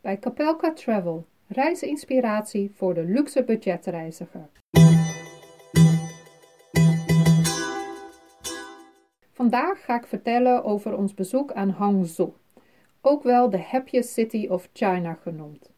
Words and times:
Bij 0.00 0.18
Capelka 0.18 0.72
Travel, 0.72 1.26
reisinspiratie 1.46 2.70
voor 2.74 2.94
de 2.94 3.04
luxe 3.04 3.44
budgetreiziger. 3.44 4.48
Vandaag 9.32 9.84
ga 9.84 9.96
ik 9.96 10.06
vertellen 10.06 10.64
over 10.64 10.96
ons 10.96 11.14
bezoek 11.14 11.52
aan 11.52 11.68
Hangzhou, 11.68 12.32
ook 13.00 13.22
wel 13.22 13.50
de 13.50 13.58
Happiest 13.58 14.12
City 14.12 14.46
of 14.50 14.68
China 14.72 15.14
genoemd. 15.14 15.70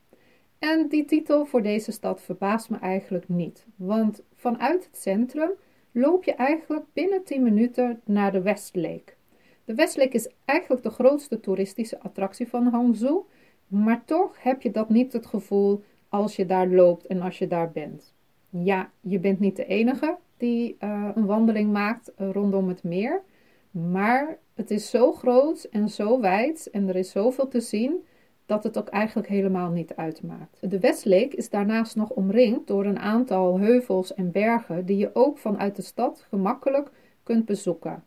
En 0.59 0.89
die 0.89 1.05
titel 1.05 1.45
voor 1.45 1.63
deze 1.63 1.93
stad 1.93 2.23
verbaast 2.23 2.71
me 2.71 2.79
eigenlijk 2.79 3.29
niet, 3.29 3.67
want 3.77 4.23
vanuit 4.35 4.85
het 4.85 4.97
centrum 4.97 5.51
loop 5.93 6.25
je 6.25 6.33
eigenlijk 6.35 6.85
binnen 6.93 7.25
10 7.25 7.43
minuten 7.43 8.01
naar 8.05 8.33
de 8.33 8.43
Westlake. 8.43 9.17
De 9.65 9.75
Westlake 9.75 10.15
is 10.15 10.29
eigenlijk 10.45 10.83
de 10.83 10.91
grootste 10.91 11.41
toeristische 11.41 12.01
attractie 12.01 12.49
van 12.49 12.67
Hangzhou, 12.67 13.25
maar 13.69 14.05
toch 14.05 14.43
heb 14.43 14.63
je 14.63 14.71
dat 14.71 14.89
niet 14.89 15.13
het 15.13 15.27
gevoel 15.27 15.83
als 16.09 16.37
je 16.37 16.47
daar 16.47 16.69
loopt 16.69 17.07
en 17.07 17.21
als 17.21 17.39
je 17.39 17.47
daar 17.47 17.71
bent. 17.71 18.15
Ja, 18.51 18.91
je 19.01 19.19
bent 19.19 19.41
niet 19.41 19.57
de 19.57 19.67
enige 19.67 20.17
die 20.37 20.77
uh, 20.81 21.09
een 21.15 21.27
wandeling 21.27 21.73
maakt 21.73 22.13
uh, 22.19 22.31
rondom 22.31 22.69
het 22.69 22.83
meer, 22.83 23.23
maar 23.71 24.39
het 24.55 24.71
is 24.71 24.91
zo 24.91 25.13
groot 25.13 25.65
en 25.65 25.89
zo 25.89 26.21
wijd 26.21 26.71
en 26.71 26.89
er 26.89 26.97
is 26.97 27.11
zoveel 27.11 27.49
te 27.49 27.61
zien 27.61 28.05
dat 28.47 28.65
het 28.65 28.79
ook 28.79 28.89
eigenlijk 28.89 29.29
helemaal 29.29 29.71
niet 29.71 29.97
uitmaakt. 29.97 30.71
De 30.71 30.79
Westlake 30.79 31.37
is 31.37 31.51
daarnaast 31.51 31.97
nog 31.97 32.11
omringd 32.11 32.67
door 32.67 32.85
een 32.85 32.99
aantal 32.99 33.59
heuvels 33.59 34.15
en 34.15 34.31
bergen 34.31 34.87
die 34.87 34.97
je 34.97 35.11
ook 35.13 35.39
vanuit 35.39 35.77
de 35.77 35.83
stad 35.83 36.27
gemakkelijk 36.29 36.91
kunt 37.23 37.45
bezoeken. 37.45 38.03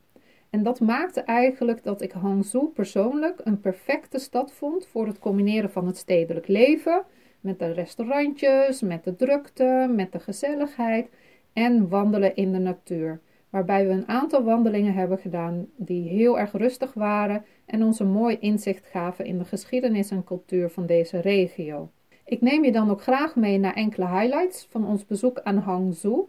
En 0.51 0.63
dat 0.63 0.79
maakte 0.79 1.21
eigenlijk 1.21 1.83
dat 1.83 2.01
ik 2.01 2.11
Hangzhou 2.11 2.67
persoonlijk 2.67 3.41
een 3.43 3.59
perfecte 3.59 4.19
stad 4.19 4.53
vond 4.53 4.87
voor 4.87 5.07
het 5.07 5.19
combineren 5.19 5.71
van 5.71 5.87
het 5.87 5.97
stedelijk 5.97 6.47
leven, 6.47 7.03
met 7.39 7.59
de 7.59 7.71
restaurantjes, 7.71 8.81
met 8.81 9.03
de 9.03 9.15
drukte, 9.15 9.91
met 9.95 10.11
de 10.11 10.19
gezelligheid 10.19 11.09
en 11.53 11.89
wandelen 11.89 12.35
in 12.35 12.51
de 12.51 12.57
natuur. 12.57 13.21
Waarbij 13.49 13.87
we 13.87 13.93
een 13.93 14.07
aantal 14.07 14.43
wandelingen 14.43 14.93
hebben 14.93 15.17
gedaan 15.17 15.67
die 15.75 16.09
heel 16.09 16.39
erg 16.39 16.51
rustig 16.51 16.93
waren 16.93 17.45
en 17.65 17.83
ons 17.83 17.99
een 17.99 18.11
mooi 18.11 18.37
inzicht 18.39 18.85
gaven 18.85 19.25
in 19.25 19.37
de 19.37 19.45
geschiedenis 19.45 20.09
en 20.09 20.23
cultuur 20.23 20.69
van 20.69 20.85
deze 20.85 21.19
regio. 21.19 21.89
Ik 22.25 22.41
neem 22.41 22.63
je 22.65 22.71
dan 22.71 22.89
ook 22.89 23.01
graag 23.01 23.35
mee 23.35 23.57
naar 23.57 23.73
enkele 23.73 24.07
highlights 24.07 24.67
van 24.69 24.87
ons 24.87 25.05
bezoek 25.05 25.39
aan 25.39 25.57
Hangzhou. 25.57 26.27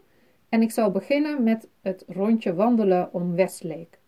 En 0.49 0.63
ik 0.63 0.71
zal 0.71 0.91
beginnen 0.91 1.43
met 1.43 1.69
het 1.81 2.05
rondje 2.09 2.55
wandelen 2.55 3.13
om 3.13 3.35
Westlake. 3.35 4.01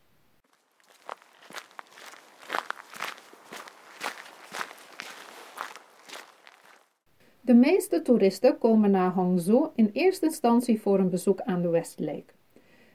De 7.44 7.54
meeste 7.54 8.02
toeristen 8.02 8.58
komen 8.58 8.90
naar 8.90 9.10
Hangzhou 9.10 9.68
in 9.74 9.90
eerste 9.92 10.26
instantie 10.26 10.80
voor 10.80 10.98
een 10.98 11.10
bezoek 11.10 11.40
aan 11.40 11.62
de 11.62 11.68
Westlake. 11.68 12.32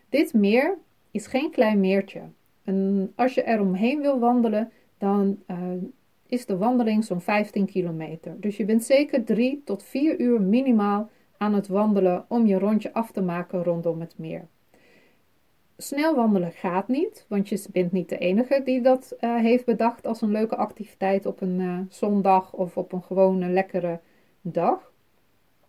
Dit 0.10 0.34
meer 0.34 0.78
is 1.12 1.28
geen 1.28 1.52
klein 1.52 1.80
meertje. 1.80 2.22
En 2.64 3.12
als 3.16 3.34
je 3.34 3.44
er 3.44 3.62
omheen 3.62 4.02
wil 4.02 4.20
wandelen, 4.20 4.72
dan 4.98 5.40
uh, 5.48 5.58
is 6.28 6.46
de 6.46 6.58
wandeling 6.58 7.04
zo'n 7.04 7.22
15 7.22 7.66
kilometer. 7.66 8.36
Dus 8.40 8.58
je 8.58 8.66
bent 8.66 8.84
zeker 8.84 9.24
3 9.24 9.62
tot 9.66 9.84
4 9.84 10.20
uur 10.20 10.42
minimaal 10.42 11.10
aan 11.38 11.54
het 11.54 11.68
wandelen 11.68 12.26
om 12.28 12.46
je 12.46 12.60
rondje 12.60 12.94
af 12.94 13.12
te 13.12 13.22
maken 13.22 13.64
rondom 13.64 14.00
het 14.00 14.14
meer. 14.18 14.48
Snel 15.78 16.16
wandelen 16.16 16.52
gaat 16.52 16.88
niet, 16.88 17.26
want 17.28 17.50
je 17.50 17.66
bent 17.72 17.92
niet 17.92 18.10
de 18.10 18.18
enige 18.18 18.62
die 18.64 18.82
dat 18.82 19.16
uh, 19.20 19.36
heeft 19.36 19.66
bedacht 19.66 20.08
als 20.08 20.22
een 20.22 20.32
leuke 20.32 20.56
activiteit 20.56 21.26
op 21.26 21.42
een 21.42 21.60
uh, 21.60 21.80
zondag 21.90 22.54
of 22.54 22.78
op 22.78 22.92
een 22.92 23.04
gewone 23.04 23.50
lekkere 23.50 24.00
dag. 24.42 24.92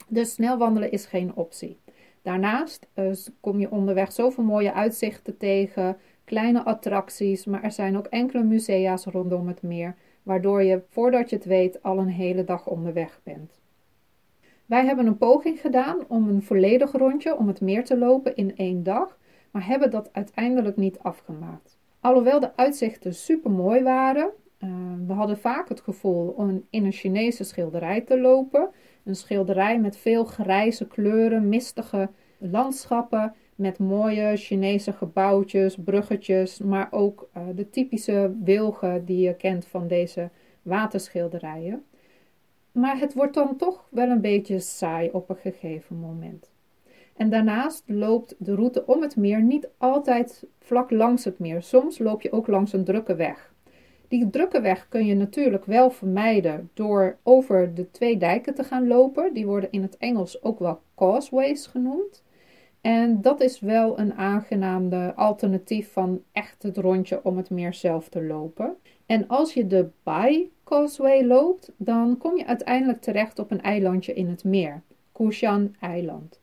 Dus 0.08 0.32
snel 0.32 0.58
wandelen 0.58 0.90
is 0.90 1.06
geen 1.06 1.34
optie. 1.34 1.78
Daarnaast 2.22 2.86
uh, 2.94 3.12
kom 3.40 3.60
je 3.60 3.70
onderweg 3.70 4.12
zoveel 4.12 4.44
mooie 4.44 4.72
uitzichten 4.72 5.36
tegen, 5.36 5.96
kleine 6.24 6.64
attracties, 6.64 7.44
maar 7.44 7.62
er 7.62 7.72
zijn 7.72 7.96
ook 7.96 8.06
enkele 8.06 8.42
musea's 8.42 9.04
rondom 9.04 9.48
het 9.48 9.62
meer, 9.62 9.94
waardoor 10.22 10.62
je 10.62 10.82
voordat 10.88 11.30
je 11.30 11.36
het 11.36 11.44
weet 11.44 11.82
al 11.82 11.98
een 11.98 12.08
hele 12.08 12.44
dag 12.44 12.66
onderweg 12.66 13.20
bent. 13.22 13.60
Wij 14.66 14.84
hebben 14.84 15.06
een 15.06 15.18
poging 15.18 15.60
gedaan 15.60 15.98
om 16.08 16.28
een 16.28 16.42
volledig 16.42 16.92
rondje 16.92 17.36
om 17.36 17.48
het 17.48 17.60
meer 17.60 17.84
te 17.84 17.98
lopen 17.98 18.36
in 18.36 18.56
één 18.56 18.82
dag, 18.82 19.18
maar 19.50 19.66
hebben 19.66 19.90
dat 19.90 20.08
uiteindelijk 20.12 20.76
niet 20.76 20.98
afgemaakt. 20.98 21.78
Alhoewel 22.00 22.40
de 22.40 22.56
uitzichten 22.56 23.14
super 23.14 23.50
mooi 23.50 23.82
waren, 23.82 24.30
uh, 24.64 24.70
we 25.06 25.12
hadden 25.12 25.38
vaak 25.38 25.68
het 25.68 25.80
gevoel 25.80 26.28
om 26.28 26.66
in 26.70 26.84
een 26.84 26.92
Chinese 26.92 27.44
schilderij 27.44 28.00
te 28.00 28.20
lopen. 28.20 28.68
Een 29.04 29.16
schilderij 29.16 29.80
met 29.80 29.96
veel 29.96 30.24
grijze 30.24 30.86
kleuren, 30.86 31.48
mistige 31.48 32.08
landschappen 32.38 33.34
met 33.54 33.78
mooie 33.78 34.36
Chinese 34.36 34.92
gebouwtjes, 34.92 35.76
bruggetjes, 35.76 36.58
maar 36.58 36.88
ook 36.90 37.28
uh, 37.36 37.42
de 37.54 37.70
typische 37.70 38.36
wilgen 38.42 39.04
die 39.04 39.20
je 39.20 39.34
kent 39.34 39.64
van 39.64 39.88
deze 39.88 40.30
waterschilderijen. 40.62 41.84
Maar 42.72 42.98
het 42.98 43.14
wordt 43.14 43.34
dan 43.34 43.56
toch 43.56 43.88
wel 43.90 44.08
een 44.08 44.20
beetje 44.20 44.58
saai 44.58 45.10
op 45.12 45.30
een 45.30 45.36
gegeven 45.36 45.96
moment. 45.96 46.50
En 47.16 47.30
daarnaast 47.30 47.82
loopt 47.86 48.34
de 48.38 48.54
route 48.54 48.86
om 48.86 49.02
het 49.02 49.16
meer 49.16 49.42
niet 49.42 49.68
altijd 49.78 50.46
vlak 50.58 50.90
langs 50.90 51.24
het 51.24 51.38
meer. 51.38 51.62
Soms 51.62 51.98
loop 51.98 52.22
je 52.22 52.32
ook 52.32 52.46
langs 52.46 52.72
een 52.72 52.84
drukke 52.84 53.14
weg. 53.14 53.49
Die 54.10 54.30
drukke 54.30 54.60
weg 54.60 54.88
kun 54.88 55.06
je 55.06 55.14
natuurlijk 55.14 55.64
wel 55.64 55.90
vermijden 55.90 56.70
door 56.74 57.16
over 57.22 57.74
de 57.74 57.90
twee 57.90 58.16
dijken 58.16 58.54
te 58.54 58.64
gaan 58.64 58.86
lopen. 58.86 59.34
Die 59.34 59.46
worden 59.46 59.72
in 59.72 59.82
het 59.82 59.96
Engels 59.96 60.42
ook 60.42 60.58
wel 60.58 60.80
causeways 60.96 61.66
genoemd. 61.66 62.22
En 62.80 63.22
dat 63.22 63.40
is 63.40 63.60
wel 63.60 63.98
een 63.98 64.14
aangenaamde 64.14 65.12
alternatief 65.14 65.92
van 65.92 66.22
echt 66.32 66.62
het 66.62 66.76
rondje 66.76 67.24
om 67.24 67.36
het 67.36 67.50
meer 67.50 67.74
zelf 67.74 68.08
te 68.08 68.22
lopen. 68.22 68.76
En 69.06 69.28
als 69.28 69.54
je 69.54 69.66
de 69.66 69.88
Bai 70.02 70.52
Causeway 70.64 71.24
loopt, 71.24 71.72
dan 71.76 72.18
kom 72.18 72.36
je 72.36 72.46
uiteindelijk 72.46 73.00
terecht 73.00 73.38
op 73.38 73.50
een 73.50 73.62
eilandje 73.62 74.14
in 74.14 74.28
het 74.28 74.44
meer, 74.44 74.82
Kushan 75.12 75.74
Eiland. 75.80 76.40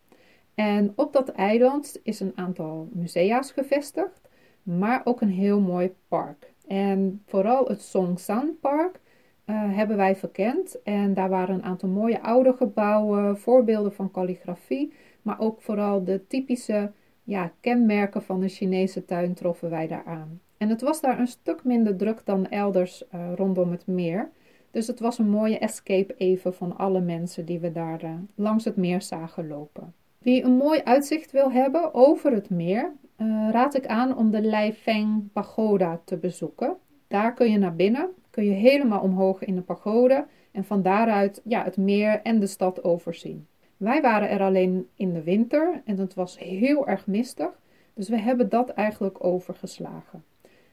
En 0.55 0.93
op 0.95 1.13
dat 1.13 1.29
eiland 1.29 1.99
is 2.03 2.19
een 2.19 2.33
aantal 2.35 2.89
musea's 2.93 3.51
gevestigd, 3.51 4.29
maar 4.63 5.01
ook 5.03 5.21
een 5.21 5.29
heel 5.29 5.59
mooi 5.59 5.93
park. 6.07 6.55
En 6.67 7.21
vooral 7.25 7.65
het 7.65 7.81
Songsan 7.81 8.57
Park 8.61 8.99
uh, 9.45 9.75
hebben 9.75 9.97
wij 9.97 10.15
verkend. 10.15 10.81
En 10.81 11.13
daar 11.13 11.29
waren 11.29 11.55
een 11.55 11.63
aantal 11.63 11.89
mooie 11.89 12.21
oude 12.21 12.53
gebouwen, 12.53 13.37
voorbeelden 13.37 13.93
van 13.93 14.11
kalligrafie 14.11 14.93
maar 15.27 15.39
ook 15.39 15.61
vooral 15.61 16.03
de 16.03 16.27
typische 16.27 16.91
ja, 17.23 17.51
kenmerken 17.59 18.23
van 18.23 18.39
de 18.39 18.47
Chinese 18.47 19.05
tuin 19.05 19.33
troffen 19.33 19.69
wij 19.69 19.87
daar 19.87 20.03
aan. 20.05 20.41
En 20.57 20.69
het 20.69 20.81
was 20.81 21.01
daar 21.01 21.19
een 21.19 21.27
stuk 21.27 21.63
minder 21.63 21.95
druk 21.95 22.21
dan 22.25 22.49
elders 22.49 23.03
uh, 23.15 23.31
rondom 23.35 23.71
het 23.71 23.87
meer. 23.87 24.29
Dus 24.71 24.87
het 24.87 24.99
was 24.99 25.17
een 25.17 25.29
mooie 25.29 25.57
escape 25.57 26.15
even 26.17 26.53
van 26.53 26.77
alle 26.77 27.01
mensen 27.01 27.45
die 27.45 27.59
we 27.59 27.71
daar 27.71 28.03
uh, 28.03 28.11
langs 28.35 28.65
het 28.65 28.75
meer 28.75 29.01
zagen 29.01 29.47
lopen. 29.47 29.93
Wie 30.17 30.43
een 30.43 30.57
mooi 30.57 30.81
uitzicht 30.83 31.31
wil 31.31 31.51
hebben 31.51 31.93
over 31.93 32.31
het 32.31 32.49
meer, 32.49 32.91
uh, 33.17 33.49
raad 33.51 33.75
ik 33.75 33.87
aan 33.87 34.17
om 34.17 34.31
de 34.31 34.41
Leifeng 34.41 35.31
Pagoda 35.33 36.01
te 36.03 36.17
bezoeken. 36.17 36.77
Daar 37.07 37.33
kun 37.33 37.51
je 37.51 37.57
naar 37.57 37.75
binnen, 37.75 38.09
kun 38.29 38.45
je 38.45 38.51
helemaal 38.51 39.01
omhoog 39.01 39.43
in 39.43 39.55
de 39.55 39.61
pagode 39.61 40.25
en 40.51 40.63
van 40.63 40.81
daaruit 40.81 41.41
ja, 41.43 41.63
het 41.63 41.77
meer 41.77 42.21
en 42.23 42.39
de 42.39 42.47
stad 42.47 42.83
overzien. 42.83 43.47
Wij 43.77 44.01
waren 44.01 44.29
er 44.29 44.41
alleen 44.41 44.87
in 44.95 45.13
de 45.13 45.23
winter 45.23 45.81
en 45.85 45.97
het 45.97 46.13
was 46.13 46.39
heel 46.39 46.87
erg 46.87 47.07
mistig, 47.07 47.59
dus 47.93 48.09
we 48.09 48.19
hebben 48.19 48.49
dat 48.49 48.69
eigenlijk 48.69 49.23
overgeslagen. 49.23 50.23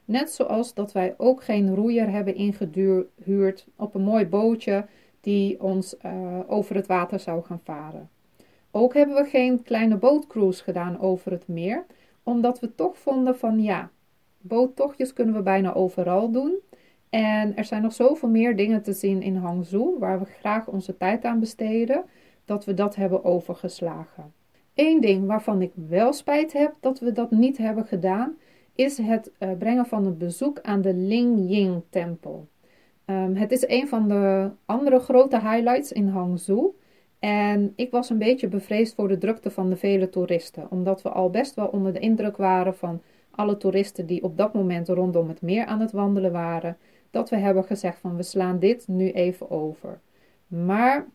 Net 0.05 0.31
zoals 0.31 0.73
dat 0.73 0.91
wij 0.91 1.13
ook 1.17 1.43
geen 1.43 1.75
roeier 1.75 2.09
hebben 2.09 2.35
ingehuurd 2.35 3.67
op 3.75 3.95
een 3.95 4.01
mooi 4.01 4.25
bootje 4.25 4.85
die 5.21 5.61
ons 5.61 5.95
uh, 6.05 6.39
over 6.47 6.75
het 6.75 6.87
water 6.87 7.19
zou 7.19 7.43
gaan 7.43 7.61
varen. 7.63 8.09
Ook 8.71 8.93
hebben 8.93 9.15
we 9.15 9.29
geen 9.29 9.63
kleine 9.63 9.97
bootcruise 9.97 10.63
gedaan 10.63 10.99
over 10.99 11.31
het 11.31 11.47
meer, 11.47 11.85
omdat 12.25 12.59
we 12.59 12.75
toch 12.75 12.97
vonden 12.97 13.37
van 13.37 13.61
ja, 13.61 13.89
boottochtjes 14.37 15.13
kunnen 15.13 15.35
we 15.35 15.41
bijna 15.41 15.73
overal 15.73 16.31
doen. 16.31 16.59
En 17.09 17.55
er 17.55 17.65
zijn 17.65 17.81
nog 17.81 17.93
zoveel 17.93 18.29
meer 18.29 18.55
dingen 18.55 18.81
te 18.81 18.93
zien 18.93 19.21
in 19.21 19.35
Hangzhou 19.35 19.99
waar 19.99 20.19
we 20.19 20.25
graag 20.25 20.67
onze 20.67 20.97
tijd 20.97 21.25
aan 21.25 21.39
besteden 21.39 22.03
dat 22.45 22.65
we 22.65 22.73
dat 22.73 22.95
hebben 22.95 23.23
overgeslagen. 23.23 24.33
Eén 24.75 25.01
ding 25.01 25.25
waarvan 25.27 25.61
ik 25.61 25.71
wel 25.87 26.13
spijt 26.13 26.53
heb 26.53 26.73
dat 26.79 26.99
we 26.99 27.11
dat 27.11 27.31
niet 27.31 27.57
hebben 27.57 27.85
gedaan, 27.85 28.37
is 28.75 28.97
het 28.97 29.31
uh, 29.39 29.49
brengen 29.57 29.85
van 29.85 30.05
een 30.05 30.17
bezoek 30.17 30.59
aan 30.61 30.81
de 30.81 30.93
Lingying 30.93 31.83
Tempel. 31.89 32.47
Um, 33.05 33.35
het 33.35 33.51
is 33.51 33.67
een 33.67 33.87
van 33.87 34.07
de 34.07 34.49
andere 34.65 34.99
grote 34.99 35.39
highlights 35.39 35.91
in 35.91 36.07
Hangzhou. 36.07 36.75
En 37.25 37.73
ik 37.75 37.91
was 37.91 38.09
een 38.09 38.17
beetje 38.17 38.47
bevreesd 38.47 38.95
voor 38.95 39.07
de 39.07 39.17
drukte 39.17 39.51
van 39.51 39.69
de 39.69 39.75
vele 39.75 40.09
toeristen, 40.09 40.71
omdat 40.71 41.01
we 41.01 41.09
al 41.09 41.29
best 41.29 41.55
wel 41.55 41.67
onder 41.67 41.93
de 41.93 41.99
indruk 41.99 42.37
waren 42.37 42.75
van 42.75 43.01
alle 43.31 43.57
toeristen 43.57 44.05
die 44.05 44.23
op 44.23 44.37
dat 44.37 44.53
moment 44.53 44.87
rondom 44.87 45.27
het 45.27 45.41
meer 45.41 45.65
aan 45.65 45.79
het 45.79 45.91
wandelen 45.91 46.31
waren. 46.31 46.77
dat 47.11 47.29
we 47.29 47.35
hebben 47.35 47.63
gezegd 47.63 47.99
van 47.99 48.15
we 48.15 48.23
slaan 48.23 48.59
dit 48.59 48.87
nu 48.87 49.11
even 49.11 49.49
over. 49.49 49.99
Maar 50.47 51.07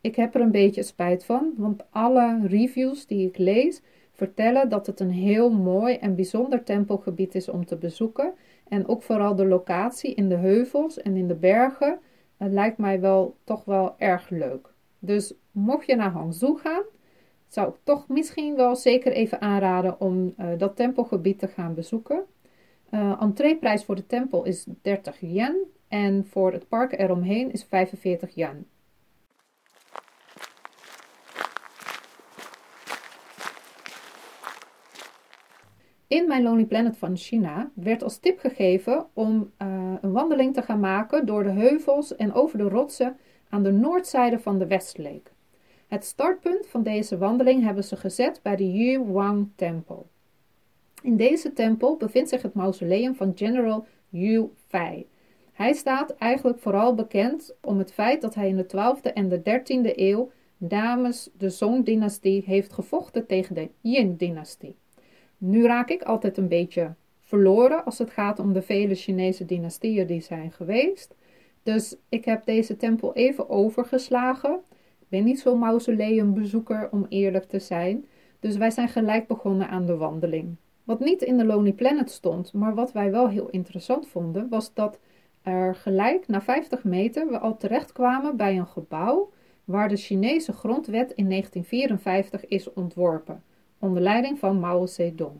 ik 0.00 0.16
heb 0.16 0.34
er 0.34 0.40
een 0.40 0.50
beetje 0.50 0.82
spijt 0.82 1.24
van, 1.24 1.52
want 1.56 1.84
alle 1.90 2.40
reviews 2.46 3.06
die 3.06 3.28
ik 3.28 3.38
lees 3.38 3.82
vertellen 4.12 4.68
dat 4.68 4.86
het 4.86 5.00
een 5.00 5.10
heel 5.10 5.50
mooi 5.50 5.94
en 5.94 6.14
bijzonder 6.14 6.64
tempelgebied 6.64 7.34
is 7.34 7.48
om 7.48 7.66
te 7.66 7.76
bezoeken. 7.76 8.32
En 8.68 8.88
ook 8.88 9.02
vooral 9.02 9.34
de 9.34 9.46
locatie 9.46 10.14
in 10.14 10.28
de 10.28 10.36
heuvels 10.36 11.02
en 11.02 11.16
in 11.16 11.28
de 11.28 11.34
bergen 11.34 11.98
lijkt 12.38 12.78
mij 12.78 13.00
wel 13.00 13.36
toch 13.44 13.64
wel 13.64 13.94
erg 13.98 14.30
leuk. 14.30 14.72
Dus 14.98 15.34
mocht 15.54 15.86
je 15.86 15.96
naar 15.96 16.10
Hangzhou 16.10 16.58
gaan, 16.58 16.82
zou 17.48 17.68
ik 17.68 17.74
toch 17.82 18.08
misschien 18.08 18.56
wel 18.56 18.76
zeker 18.76 19.12
even 19.12 19.40
aanraden 19.40 20.00
om 20.00 20.34
uh, 20.38 20.46
dat 20.58 20.76
tempelgebied 20.76 21.38
te 21.38 21.48
gaan 21.48 21.74
bezoeken. 21.74 22.24
Uh, 22.90 23.16
entreeprijs 23.20 23.84
voor 23.84 23.94
de 23.94 24.06
tempel 24.06 24.44
is 24.44 24.66
30 24.82 25.16
yen 25.20 25.56
en 25.88 26.26
voor 26.26 26.52
het 26.52 26.68
park 26.68 26.92
eromheen 26.98 27.52
is 27.52 27.64
45 27.64 28.34
yen. 28.34 28.66
In 36.06 36.28
mijn 36.28 36.42
Lonely 36.42 36.64
Planet 36.64 36.96
van 36.96 37.16
China 37.16 37.70
werd 37.74 38.02
als 38.02 38.18
tip 38.18 38.38
gegeven 38.38 39.06
om 39.12 39.52
uh, 39.62 39.94
een 40.00 40.12
wandeling 40.12 40.54
te 40.54 40.62
gaan 40.62 40.80
maken 40.80 41.26
door 41.26 41.42
de 41.42 41.50
heuvels 41.50 42.16
en 42.16 42.32
over 42.32 42.58
de 42.58 42.68
rotsen 42.68 43.16
aan 43.48 43.62
de 43.62 43.72
noordzijde 43.72 44.38
van 44.38 44.58
de 44.58 44.66
Westleek. 44.66 45.33
Het 45.94 46.04
startpunt 46.04 46.66
van 46.66 46.82
deze 46.82 47.18
wandeling 47.18 47.62
hebben 47.62 47.84
ze 47.84 47.96
gezet 47.96 48.40
bij 48.42 48.56
de 48.56 48.72
Yuwang 48.72 49.48
Tempel. 49.56 50.06
In 51.02 51.16
deze 51.16 51.52
tempel 51.52 51.96
bevindt 51.96 52.28
zich 52.28 52.42
het 52.42 52.54
mausoleum 52.54 53.14
van 53.14 53.32
General 53.34 53.86
Yu 54.08 54.50
Fei. 54.68 55.06
Hij 55.52 55.72
staat 55.72 56.14
eigenlijk 56.14 56.58
vooral 56.58 56.94
bekend 56.94 57.54
om 57.60 57.78
het 57.78 57.92
feit 57.92 58.20
dat 58.20 58.34
hij 58.34 58.48
in 58.48 58.56
de 58.56 58.64
12e 58.64 59.12
en 59.12 59.28
de 59.28 59.38
13e 59.38 59.96
eeuw 59.96 60.30
namens 60.56 61.30
de 61.38 61.50
Song-dynastie 61.50 62.42
heeft 62.46 62.72
gevochten 62.72 63.26
tegen 63.26 63.54
de 63.54 63.68
Yin-dynastie. 63.80 64.76
Nu 65.38 65.66
raak 65.66 65.90
ik 65.90 66.02
altijd 66.02 66.36
een 66.36 66.48
beetje 66.48 66.94
verloren 67.20 67.84
als 67.84 67.98
het 67.98 68.10
gaat 68.10 68.38
om 68.38 68.52
de 68.52 68.62
vele 68.62 68.94
Chinese 68.94 69.44
dynastieën 69.44 70.06
die 70.06 70.20
zijn 70.20 70.52
geweest. 70.52 71.14
Dus 71.62 71.96
ik 72.08 72.24
heb 72.24 72.44
deze 72.44 72.76
tempel 72.76 73.14
even 73.14 73.48
overgeslagen. 73.48 74.60
Ben 75.14 75.24
niet 75.24 75.40
zo'n 75.40 75.58
mausoleumbezoeker 75.58 76.88
om 76.90 77.06
eerlijk 77.08 77.44
te 77.44 77.58
zijn. 77.58 78.06
Dus 78.40 78.56
wij 78.56 78.70
zijn 78.70 78.88
gelijk 78.88 79.26
begonnen 79.26 79.68
aan 79.68 79.86
de 79.86 79.96
wandeling. 79.96 80.56
Wat 80.84 81.00
niet 81.00 81.22
in 81.22 81.36
de 81.36 81.44
Lonely 81.44 81.72
Planet 81.72 82.10
stond, 82.10 82.52
maar 82.52 82.74
wat 82.74 82.92
wij 82.92 83.10
wel 83.10 83.28
heel 83.28 83.48
interessant 83.50 84.08
vonden, 84.08 84.48
was 84.48 84.74
dat 84.74 84.98
er 85.42 85.74
gelijk 85.74 86.28
na 86.28 86.40
50 86.40 86.84
meter 86.84 87.28
we 87.28 87.38
al 87.38 87.56
terecht 87.56 87.92
kwamen 87.92 88.36
bij 88.36 88.58
een 88.58 88.66
gebouw 88.66 89.30
waar 89.64 89.88
de 89.88 89.96
Chinese 89.96 90.52
grondwet 90.52 91.12
in 91.12 91.28
1954 91.28 92.46
is 92.46 92.72
ontworpen 92.72 93.42
onder 93.78 94.02
leiding 94.02 94.38
van 94.38 94.60
Mao 94.60 94.86
Zedong. 94.86 95.36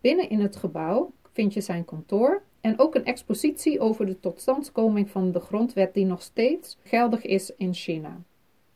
Binnen 0.00 0.30
in 0.30 0.40
het 0.40 0.56
gebouw 0.56 1.12
vind 1.32 1.54
je 1.54 1.60
zijn 1.60 1.84
kantoor 1.84 2.42
en 2.60 2.78
ook 2.78 2.94
een 2.94 3.04
expositie 3.04 3.80
over 3.80 4.06
de 4.06 4.20
totstandkoming 4.20 5.10
van 5.10 5.32
de 5.32 5.40
grondwet 5.40 5.94
die 5.94 6.06
nog 6.06 6.22
steeds 6.22 6.78
geldig 6.82 7.22
is 7.22 7.52
in 7.56 7.74
China. 7.74 8.20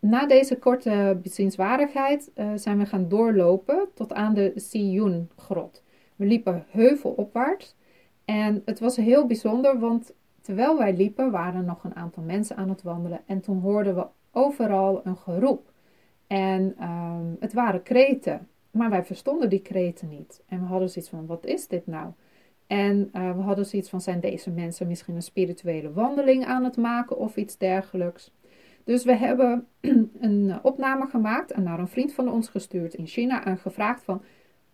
Na 0.07 0.27
deze 0.27 0.59
korte 0.59 1.19
bezienswaardigheid 1.23 2.31
uh, 2.35 2.53
zijn 2.55 2.79
we 2.79 2.87
gaan 2.87 3.09
doorlopen 3.09 3.89
tot 3.95 4.13
aan 4.13 4.35
de 4.35 4.53
Xiyun-grot. 4.57 5.83
We 6.17 6.25
liepen 6.25 6.65
heuvelopwaarts 6.69 7.77
en 8.25 8.63
het 8.65 8.81
was 8.81 8.97
heel 8.97 9.27
bijzonder, 9.27 9.79
want 9.79 10.15
terwijl 10.41 10.79
wij 10.79 10.97
liepen 10.97 11.31
waren 11.31 11.65
nog 11.65 11.85
een 11.85 11.97
aantal 11.97 12.23
mensen 12.23 12.57
aan 12.57 12.69
het 12.69 12.83
wandelen 12.83 13.21
en 13.27 13.41
toen 13.41 13.61
hoorden 13.61 13.95
we 13.95 14.07
overal 14.31 15.01
een 15.05 15.17
geroep. 15.17 15.73
En 16.27 16.77
um, 16.83 17.37
het 17.41 17.53
waren 17.53 17.83
kreten. 17.83 18.49
Maar 18.71 18.91
wij 18.91 19.05
verstonden 19.05 19.49
die 19.49 19.63
kreten 19.63 20.09
niet. 20.09 20.43
En 20.47 20.61
we 20.61 20.67
hadden 20.67 20.91
zoiets 20.91 21.11
van, 21.11 21.27
wat 21.27 21.47
is 21.47 21.69
dit 21.69 21.87
nou? 21.87 22.11
En 22.67 23.11
uh, 23.13 23.37
we 23.37 23.43
hadden 23.43 23.67
zoiets 23.67 23.89
van, 23.89 24.01
zijn 24.01 24.21
deze 24.21 24.51
mensen 24.51 24.87
misschien 24.87 25.15
een 25.15 25.23
spirituele 25.23 25.93
wandeling 25.93 26.45
aan 26.45 26.65
het 26.65 26.77
maken 26.77 27.19
of 27.19 27.37
iets 27.37 27.59
dergelijks? 27.59 28.33
Dus 28.85 29.05
we 29.05 29.15
hebben 29.15 29.67
een 30.21 30.59
opname 30.63 31.07
gemaakt 31.07 31.51
en 31.51 31.63
naar 31.63 31.79
een 31.79 31.89
vriend 31.89 32.13
van 32.13 32.31
ons 32.31 32.49
gestuurd 32.49 32.95
in 32.95 33.07
China 33.07 33.45
en 33.45 33.59
gevraagd 33.59 34.03
van, 34.03 34.23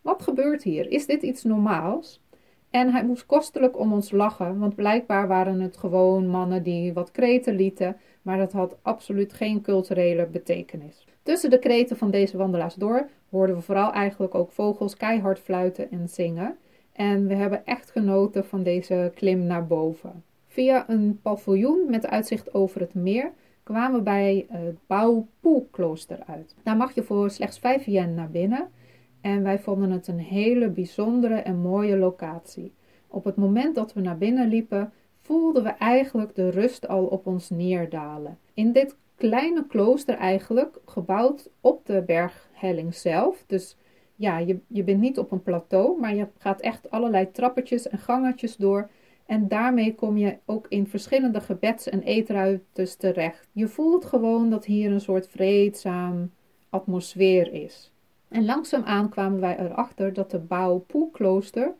wat 0.01 0.23
gebeurt 0.23 0.63
hier? 0.63 0.91
Is 0.91 1.07
dit 1.07 1.23
iets 1.23 1.45
normaals? 1.45 2.23
En 2.71 2.93
hij 2.93 3.05
moest 3.05 3.27
kostelijk 3.27 3.79
om 3.79 3.93
ons 3.93 4.11
lachen, 4.11 4.59
want 4.59 4.75
blijkbaar 4.75 5.29
waren 5.29 5.61
het 5.61 5.77
gewoon 5.77 6.29
mannen 6.29 6.63
die 6.63 6.93
wat 6.93 7.11
kreten 7.11 7.55
lieten, 7.55 7.97
maar 8.23 8.39
dat 8.39 8.53
had 8.53 8.77
absoluut 8.83 9.33
geen 9.33 9.61
culturele 9.61 10.27
betekenis. 10.27 11.07
Tussen 11.23 11.51
de 11.51 11.59
kreten 11.59 11.97
van 11.97 12.11
deze 12.11 12.37
wandelaars 12.37 12.75
door 12.75 13.09
hoorden 13.31 13.57
we 13.57 13.63
vooral 13.63 13.93
eigenlijk 13.93 14.35
ook 14.35 14.53
vogels 14.53 14.97
keihard 14.97 15.39
fluiten 15.39 15.91
en 15.91 16.09
zingen. 16.09 16.57
En 16.93 17.27
we 17.27 17.35
hebben 17.35 17.67
echt 17.67 17.91
genoten 17.91 18.45
van 18.45 18.63
deze 18.63 19.13
klim 19.15 19.43
naar 19.43 19.67
boven. 19.67 20.25
Via 20.47 20.89
een 20.89 21.19
paviljoen 21.23 21.87
met 21.91 22.07
uitzicht 22.07 22.55
over 22.55 22.81
het 22.81 22.95
meer 22.95 23.33
kwamen 23.69 23.99
we 23.99 24.03
bij 24.03 24.47
het 24.49 24.79
Baopu-klooster 24.87 26.19
uit. 26.27 26.55
Daar 26.63 26.77
mag 26.77 26.95
je 26.95 27.03
voor 27.03 27.31
slechts 27.31 27.59
5 27.59 27.85
yen 27.85 28.15
naar 28.15 28.31
binnen. 28.31 28.69
En 29.21 29.43
wij 29.43 29.59
vonden 29.59 29.91
het 29.91 30.09
een 30.09 30.19
hele 30.19 30.69
bijzondere 30.69 31.35
en 31.35 31.61
mooie 31.61 31.97
locatie. 31.97 32.75
Op 33.09 33.25
het 33.25 33.37
moment 33.37 33.75
dat 33.75 33.93
we 33.93 34.01
naar 34.01 34.19
binnen 34.19 34.49
liepen, 34.49 34.93
voelden 35.21 35.63
we 35.63 35.69
eigenlijk 35.69 36.35
de 36.35 36.51
rust 36.51 36.89
al 36.89 37.05
op 37.05 37.27
ons 37.27 37.51
neerdalen. 37.51 38.39
In 38.55 38.73
dit 38.73 38.97
kleine 39.17 39.67
klooster 39.67 40.15
eigenlijk, 40.15 40.81
gebouwd 40.85 41.51
op 41.61 41.87
de 41.87 42.03
berghelling 42.03 42.95
zelf. 42.95 43.45
Dus 43.47 43.77
ja, 44.15 44.39
je, 44.39 44.59
je 44.67 44.83
bent 44.83 45.01
niet 45.01 45.19
op 45.19 45.33
een 45.33 45.43
plateau, 45.43 46.01
maar 46.01 46.15
je 46.15 46.27
gaat 46.39 46.61
echt 46.61 46.91
allerlei 46.91 47.31
trappetjes 47.31 47.89
en 47.89 47.99
gangetjes 47.99 48.57
door. 48.57 48.91
En 49.29 49.49
daarmee 49.49 49.95
kom 49.95 50.17
je 50.17 50.37
ook 50.45 50.67
in 50.69 50.87
verschillende 50.87 51.41
gebeds- 51.41 51.89
en 51.89 52.03
eetruimtes 52.03 52.95
terecht. 52.95 53.49
Je 53.53 53.69
voelt 53.69 54.05
gewoon 54.05 54.51
dat 54.51 54.65
hier 54.65 54.91
een 54.91 55.01
soort 55.01 55.29
vreedzaam 55.29 56.31
atmosfeer 56.71 57.53
is. 57.53 57.93
En 58.29 58.45
langzaamaan 58.45 59.09
kwamen 59.09 59.41
wij 59.41 59.59
erachter 59.59 60.13
dat 60.13 60.31
de 60.31 60.39
Bao 60.39 60.85
klooster 61.13 61.75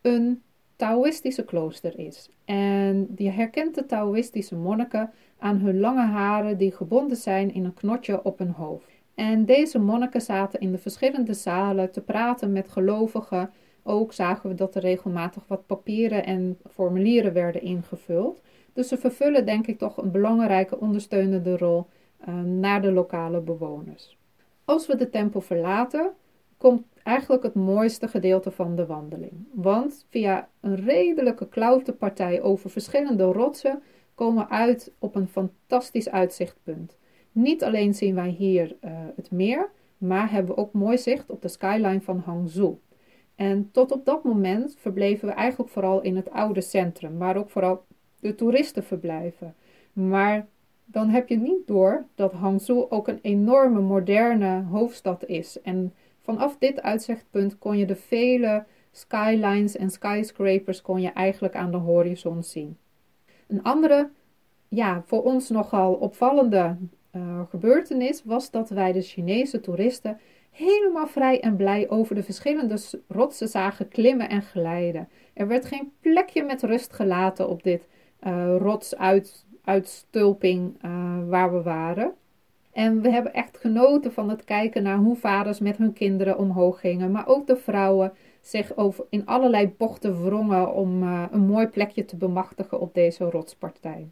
een 0.00 0.42
Taoïstische 0.76 1.44
klooster 1.44 1.98
is. 1.98 2.30
En 2.44 3.08
je 3.16 3.30
herkent 3.30 3.74
de 3.74 3.86
Taoïstische 3.86 4.56
monniken 4.56 5.10
aan 5.38 5.56
hun 5.56 5.80
lange 5.80 6.06
haren 6.06 6.58
die 6.58 6.72
gebonden 6.72 7.16
zijn 7.16 7.54
in 7.54 7.64
een 7.64 7.74
knotje 7.74 8.24
op 8.24 8.38
hun 8.38 8.50
hoofd. 8.50 8.90
En 9.14 9.44
deze 9.44 9.78
monniken 9.78 10.20
zaten 10.20 10.60
in 10.60 10.72
de 10.72 10.78
verschillende 10.78 11.34
zalen 11.34 11.92
te 11.92 12.00
praten 12.00 12.52
met 12.52 12.68
gelovigen. 12.68 13.50
Ook 13.88 14.12
zagen 14.12 14.48
we 14.48 14.54
dat 14.54 14.74
er 14.74 14.80
regelmatig 14.80 15.42
wat 15.46 15.66
papieren 15.66 16.24
en 16.24 16.58
formulieren 16.70 17.32
werden 17.32 17.62
ingevuld. 17.62 18.40
Dus 18.72 18.88
ze 18.88 18.98
vervullen 18.98 19.46
denk 19.46 19.66
ik 19.66 19.78
toch 19.78 19.96
een 19.96 20.10
belangrijke 20.10 20.80
ondersteunende 20.80 21.56
rol 21.56 21.86
uh, 22.28 22.40
naar 22.42 22.82
de 22.82 22.92
lokale 22.92 23.40
bewoners. 23.40 24.18
Als 24.64 24.86
we 24.86 24.96
de 24.96 25.10
tempel 25.10 25.40
verlaten, 25.40 26.10
komt 26.56 26.82
eigenlijk 27.02 27.42
het 27.42 27.54
mooiste 27.54 28.08
gedeelte 28.08 28.50
van 28.50 28.76
de 28.76 28.86
wandeling. 28.86 29.32
Want 29.52 30.06
via 30.08 30.48
een 30.60 30.76
redelijke 30.76 31.48
klauterpartij 31.48 32.42
over 32.42 32.70
verschillende 32.70 33.24
rotsen 33.24 33.82
komen 34.14 34.46
we 34.46 34.50
uit 34.50 34.92
op 34.98 35.14
een 35.14 35.28
fantastisch 35.28 36.08
uitzichtpunt. 36.08 36.96
Niet 37.32 37.64
alleen 37.64 37.94
zien 37.94 38.14
wij 38.14 38.28
hier 38.28 38.76
uh, 38.84 38.90
het 39.16 39.30
meer, 39.30 39.70
maar 39.98 40.30
hebben 40.30 40.54
we 40.54 40.60
ook 40.60 40.72
mooi 40.72 40.98
zicht 40.98 41.30
op 41.30 41.42
de 41.42 41.48
skyline 41.48 42.00
van 42.00 42.18
Hangzhou. 42.18 42.78
En 43.36 43.70
tot 43.72 43.92
op 43.92 44.04
dat 44.04 44.24
moment 44.24 44.76
verbleven 44.78 45.28
we 45.28 45.34
eigenlijk 45.34 45.70
vooral 45.70 46.00
in 46.02 46.16
het 46.16 46.30
oude 46.30 46.60
centrum, 46.60 47.18
waar 47.18 47.36
ook 47.36 47.50
vooral 47.50 47.84
de 48.20 48.34
toeristen 48.34 48.84
verblijven. 48.84 49.54
Maar 49.92 50.46
dan 50.84 51.08
heb 51.08 51.28
je 51.28 51.36
niet 51.36 51.66
door 51.66 52.04
dat 52.14 52.32
Hangzhou 52.32 52.90
ook 52.90 53.08
een 53.08 53.18
enorme 53.22 53.80
moderne 53.80 54.62
hoofdstad 54.62 55.26
is. 55.26 55.60
En 55.62 55.94
vanaf 56.22 56.56
dit 56.58 56.82
uitzichtpunt 56.82 57.58
kon 57.58 57.78
je 57.78 57.86
de 57.86 57.96
vele 57.96 58.64
skylines 58.92 59.76
en 59.76 59.90
skyscrapers 59.90 60.82
kon 60.82 61.00
je 61.00 61.10
eigenlijk 61.10 61.54
aan 61.54 61.70
de 61.70 61.76
horizon 61.76 62.42
zien. 62.42 62.76
Een 63.46 63.62
andere, 63.62 64.10
ja, 64.68 65.02
voor 65.06 65.22
ons 65.22 65.48
nogal 65.48 65.94
opvallende 65.94 66.76
uh, 67.16 67.40
gebeurtenis 67.50 68.24
was 68.24 68.50
dat 68.50 68.68
wij 68.68 68.92
de 68.92 69.02
Chinese 69.02 69.60
toeristen 69.60 70.20
helemaal 70.56 71.06
vrij 71.06 71.40
en 71.40 71.56
blij 71.56 71.88
over 71.88 72.14
de 72.14 72.22
verschillende 72.22 72.78
rotsen 73.08 73.48
zagen 73.48 73.88
klimmen 73.88 74.28
en 74.28 74.42
glijden. 74.42 75.08
Er 75.34 75.48
werd 75.48 75.64
geen 75.64 75.92
plekje 76.00 76.42
met 76.42 76.62
rust 76.62 76.92
gelaten 76.92 77.48
op 77.48 77.62
dit 77.62 77.88
uh, 78.26 78.56
rotsuitstulping 78.58 80.84
uh, 80.84 81.18
waar 81.28 81.52
we 81.52 81.62
waren. 81.62 82.14
En 82.72 83.02
we 83.02 83.10
hebben 83.10 83.34
echt 83.34 83.58
genoten 83.58 84.12
van 84.12 84.28
het 84.28 84.44
kijken 84.44 84.82
naar 84.82 84.98
hoe 84.98 85.16
vaders 85.16 85.60
met 85.60 85.76
hun 85.76 85.92
kinderen 85.92 86.38
omhoog 86.38 86.80
gingen, 86.80 87.10
maar 87.10 87.26
ook 87.26 87.46
de 87.46 87.56
vrouwen 87.56 88.12
zich 88.40 88.76
over 88.76 89.06
in 89.08 89.26
allerlei 89.26 89.74
bochten 89.78 90.24
wrongen 90.24 90.74
om 90.74 91.02
uh, 91.02 91.24
een 91.30 91.46
mooi 91.46 91.66
plekje 91.66 92.04
te 92.04 92.16
bemachtigen 92.16 92.80
op 92.80 92.94
deze 92.94 93.24
rotspartij. 93.24 94.08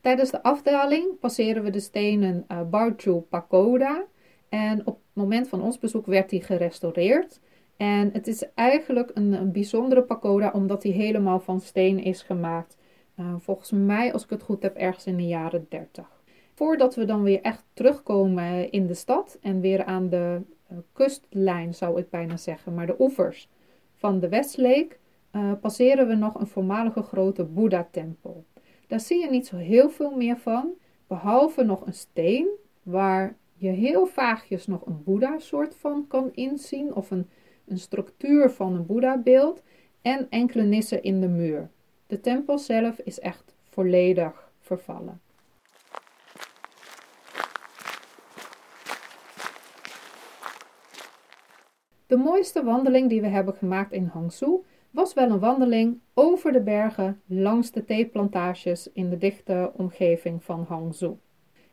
Tijdens 0.00 0.30
de 0.30 0.42
afdaling 0.42 1.18
passeren 1.20 1.62
we 1.62 1.70
de 1.70 1.80
stenen 1.80 2.44
uh, 2.48 2.60
Barchu 2.70 3.12
Pagoda 3.12 4.04
en 4.48 4.86
op 4.86 4.98
moment 5.14 5.48
van 5.48 5.62
ons 5.62 5.78
bezoek 5.78 6.06
werd 6.06 6.30
die 6.30 6.42
gerestaureerd. 6.42 7.40
En 7.76 8.10
het 8.12 8.26
is 8.26 8.52
eigenlijk 8.54 9.10
een, 9.14 9.32
een 9.32 9.52
bijzondere 9.52 10.02
pagoda 10.02 10.50
omdat 10.50 10.82
die 10.82 10.92
helemaal 10.92 11.40
van 11.40 11.60
steen 11.60 11.98
is 11.98 12.22
gemaakt. 12.22 12.76
Uh, 13.20 13.34
volgens 13.38 13.70
mij, 13.70 14.12
als 14.12 14.24
ik 14.24 14.30
het 14.30 14.42
goed 14.42 14.62
heb, 14.62 14.76
ergens 14.76 15.06
in 15.06 15.16
de 15.16 15.26
jaren 15.26 15.66
30. 15.68 16.22
Voordat 16.54 16.94
we 16.94 17.04
dan 17.04 17.22
weer 17.22 17.40
echt 17.40 17.64
terugkomen 17.72 18.70
in 18.70 18.86
de 18.86 18.94
stad 18.94 19.38
en 19.40 19.60
weer 19.60 19.84
aan 19.84 20.08
de 20.08 20.40
uh, 20.72 20.78
kustlijn, 20.92 21.74
zou 21.74 21.98
ik 21.98 22.10
bijna 22.10 22.36
zeggen, 22.36 22.74
maar 22.74 22.86
de 22.86 22.96
oevers 22.98 23.48
van 23.94 24.20
de 24.20 24.28
Westlake, 24.28 24.96
uh, 25.32 25.52
passeren 25.60 26.06
we 26.06 26.14
nog 26.14 26.34
een 26.34 26.46
voormalige 26.46 27.02
grote 27.02 27.44
Boeddha-tempel. 27.44 28.44
Daar 28.86 29.00
zie 29.00 29.20
je 29.20 29.30
niet 29.30 29.46
zo 29.46 29.56
heel 29.56 29.90
veel 29.90 30.10
meer 30.10 30.36
van, 30.36 30.72
behalve 31.06 31.62
nog 31.62 31.86
een 31.86 31.94
steen 31.94 32.48
waar 32.82 33.36
je 33.64 33.70
heel 33.70 34.06
vaagjes 34.06 34.66
nog 34.66 34.86
een 34.86 35.02
Boeddha-soort 35.04 35.76
van 35.76 36.06
kan 36.06 36.30
inzien, 36.32 36.94
of 36.94 37.10
een, 37.10 37.28
een 37.66 37.78
structuur 37.78 38.50
van 38.50 38.74
een 38.74 38.86
Boeddha-beeld, 38.86 39.62
en 40.02 40.26
enkele 40.30 40.62
nissen 40.62 41.02
in 41.02 41.20
de 41.20 41.28
muur. 41.28 41.70
De 42.06 42.20
tempel 42.20 42.58
zelf 42.58 42.98
is 42.98 43.20
echt 43.20 43.54
volledig 43.62 44.50
vervallen. 44.60 45.20
De 52.06 52.16
mooiste 52.16 52.64
wandeling 52.64 53.08
die 53.08 53.20
we 53.20 53.26
hebben 53.26 53.54
gemaakt 53.54 53.92
in 53.92 54.06
Hangzhou 54.06 54.64
was 54.90 55.14
wel 55.14 55.30
een 55.30 55.38
wandeling 55.38 56.00
over 56.14 56.52
de 56.52 56.62
bergen 56.62 57.20
langs 57.26 57.70
de 57.70 57.84
theeplantages 57.84 58.92
in 58.92 59.10
de 59.10 59.18
dichte 59.18 59.72
omgeving 59.76 60.44
van 60.44 60.64
Hangzhou. 60.68 61.16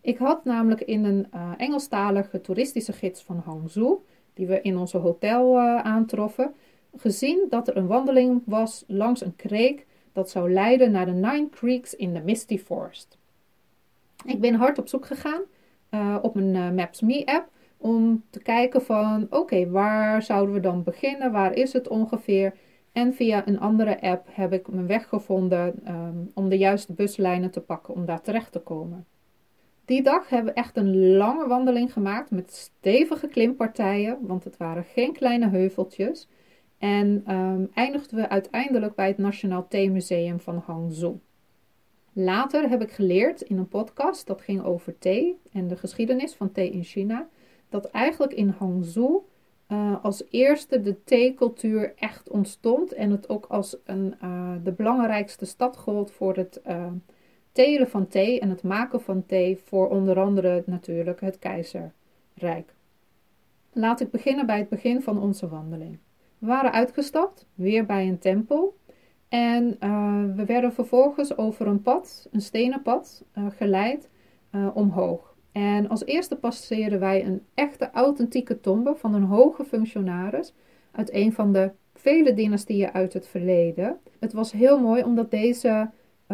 Ik 0.02 0.18
had 0.18 0.46
namelijk 0.46 0.82
in 0.82 1.04
een 1.04 1.28
uh, 1.34 1.52
Engelstalige 1.58 2.42
toeristische 2.42 2.94
gids 2.94 3.24
van 3.24 3.42
Hangzhou, 3.46 3.98
die 4.34 4.48
we 4.48 4.62
in 4.62 4.78
onze 4.78 4.98
hotel 4.98 5.56
uh, 5.56 5.80
aantroffen, 5.80 6.54
gezien 6.96 7.46
dat 7.50 7.68
er 7.68 7.78
een 7.78 7.88
wandeling 7.88 8.42
was 8.46 8.84
langs 8.88 9.22
een 9.22 9.36
kreek 9.36 9.86
dat 10.14 10.30
zou 10.30 10.54
leiden 10.54 10.92
naar 10.92 11.06
de 11.06 11.12
Nine 11.12 11.50
Creeks 11.50 11.96
in 11.96 12.14
de 12.14 12.22
Misty 12.22 12.58
Forest. 12.58 13.18
Ik 14.26 14.40
ben 14.40 14.54
hard 14.54 14.78
op 14.80 14.88
zoek 14.88 15.06
gegaan 15.06 15.42
uh, 15.92 16.18
op 16.22 16.36
mijn 16.36 16.76
Maps 16.76 17.02
Me 17.02 17.26
app 17.26 17.50
om 17.78 18.24
te 18.30 18.42
kijken 18.42 18.82
van 18.82 19.28
oké, 19.30 19.70
waar 19.70 20.22
zouden 20.22 20.54
we 20.54 20.60
dan 20.60 20.84
beginnen? 20.84 21.32
Waar 21.32 21.54
is 21.54 21.74
het 21.74 21.88
ongeveer? 21.88 22.54
En 22.92 23.14
via 23.14 23.48
een 23.48 23.60
andere 23.60 24.02
app 24.02 24.28
heb 24.32 24.54
ik 24.54 24.68
mijn 24.68 24.88
weg 24.88 25.08
gevonden 25.08 25.80
um, 25.88 26.32
om 26.34 26.50
de 26.50 26.58
juiste 26.58 26.94
buslijnen 26.94 27.52
te 27.52 27.62
pakken 27.62 27.94
om 27.94 28.06
daar 28.06 28.22
terecht 28.22 28.52
te 28.52 28.60
komen. 28.60 29.06
Die 29.86 30.04
dag 30.04 30.30
hebben 30.30 30.54
we 30.54 30.60
echt 30.60 30.78
een 30.78 31.08
lange 31.16 31.48
wandeling 31.48 31.94
gemaakt 31.94 32.32
met 32.32 32.54
stevige 32.54 33.28
klimpartijen, 33.28 34.18
want 34.22 34.44
het 34.44 34.58
waren 34.58 34.84
geen 34.84 35.14
kleine 35.14 35.50
heuveltjes. 35.50 36.28
En 36.78 37.36
um, 37.36 37.70
eindigden 37.74 38.18
we 38.18 38.30
uiteindelijk 38.30 38.96
bij 38.96 39.08
het 39.08 39.18
Nationaal 39.18 39.68
Theemuseum 39.68 40.40
van 40.40 40.64
Hangzhou. 40.66 41.20
Later 42.14 42.70
heb 42.70 42.82
ik 42.82 42.92
geleerd 42.92 43.42
in 43.42 43.58
een 43.58 43.68
podcast 43.68 44.28
dat 44.28 44.42
ging 44.42 44.64
over 44.64 44.98
thee 44.98 45.40
en 45.52 45.68
de 45.68 45.76
geschiedenis 45.76 46.34
van 46.34 46.52
thee 46.52 46.72
in 46.72 46.84
China 46.84 47.28
dat 47.70 47.86
eigenlijk 47.86 48.34
in 48.34 48.50
Hangzhou 48.50 49.22
uh, 49.72 50.04
als 50.04 50.24
eerste 50.30 50.82
de 50.82 51.04
theecultuur 51.04 51.94
echt 51.96 52.30
ontstond 52.30 52.94
en 52.94 53.12
het 53.12 53.30
ook 53.30 53.46
als 53.46 53.78
een, 53.84 54.16
uh, 54.24 54.52
de 54.64 54.72
belangrijkste 54.72 55.46
stad 55.46 55.78
gold 55.78 56.12
voor 56.12 56.36
het 56.36 56.62
uh, 56.68 56.86
telen 57.52 57.90
van 57.90 58.08
thee 58.08 58.40
en 58.40 58.50
het 58.50 58.64
maken 58.64 59.02
van 59.02 59.26
thee 59.26 59.58
voor 59.58 59.90
onder 59.90 60.20
andere 60.20 60.64
natuurlijk 60.66 61.22
het 61.22 61.40
keizerrijk. 61.40 62.74
Laat 63.74 64.02
ik 64.02 64.12
beginnen 64.12 64.46
bij 64.46 64.58
het 64.58 64.70
begin 64.70 65.02
van 65.02 65.22
onze 65.22 65.48
wandeling. 65.50 65.98
We 66.38 66.48
waren 66.48 66.72
uitgestapt, 66.72 67.46
weer 67.56 67.86
bij 67.86 68.08
een 68.08 68.20
tempel. 68.20 68.80
En 69.30 69.78
we 70.36 70.46
werden 70.46 70.74
vervolgens 70.74 71.38
over 71.38 71.68
een 71.68 71.82
pad, 71.82 72.28
een 72.32 72.42
stenen 72.42 72.82
pad, 72.82 73.24
geleid 73.50 74.10
omhoog. 74.74 75.36
En 75.52 75.90
als 75.90 76.06
eerste 76.06 76.36
passeerden 76.36 77.00
wij 77.00 77.26
een 77.26 77.42
echte 77.54 77.92
authentieke 77.92 78.60
tombe 78.60 78.96
van 78.96 79.14
een 79.14 79.24
hoge 79.24 79.64
functionaris 79.64 80.54
uit 80.92 81.14
een 81.14 81.34
van 81.34 81.54
de 81.54 81.72
vele 81.94 82.34
dynastieën 82.34 82.92
uit 82.92 83.14
het 83.14 83.28
verleden. 83.28 84.00
Het 84.20 84.34
was 84.34 84.52
heel 84.52 84.80
mooi 84.80 85.04
omdat 85.04 85.32
deze 85.32 85.90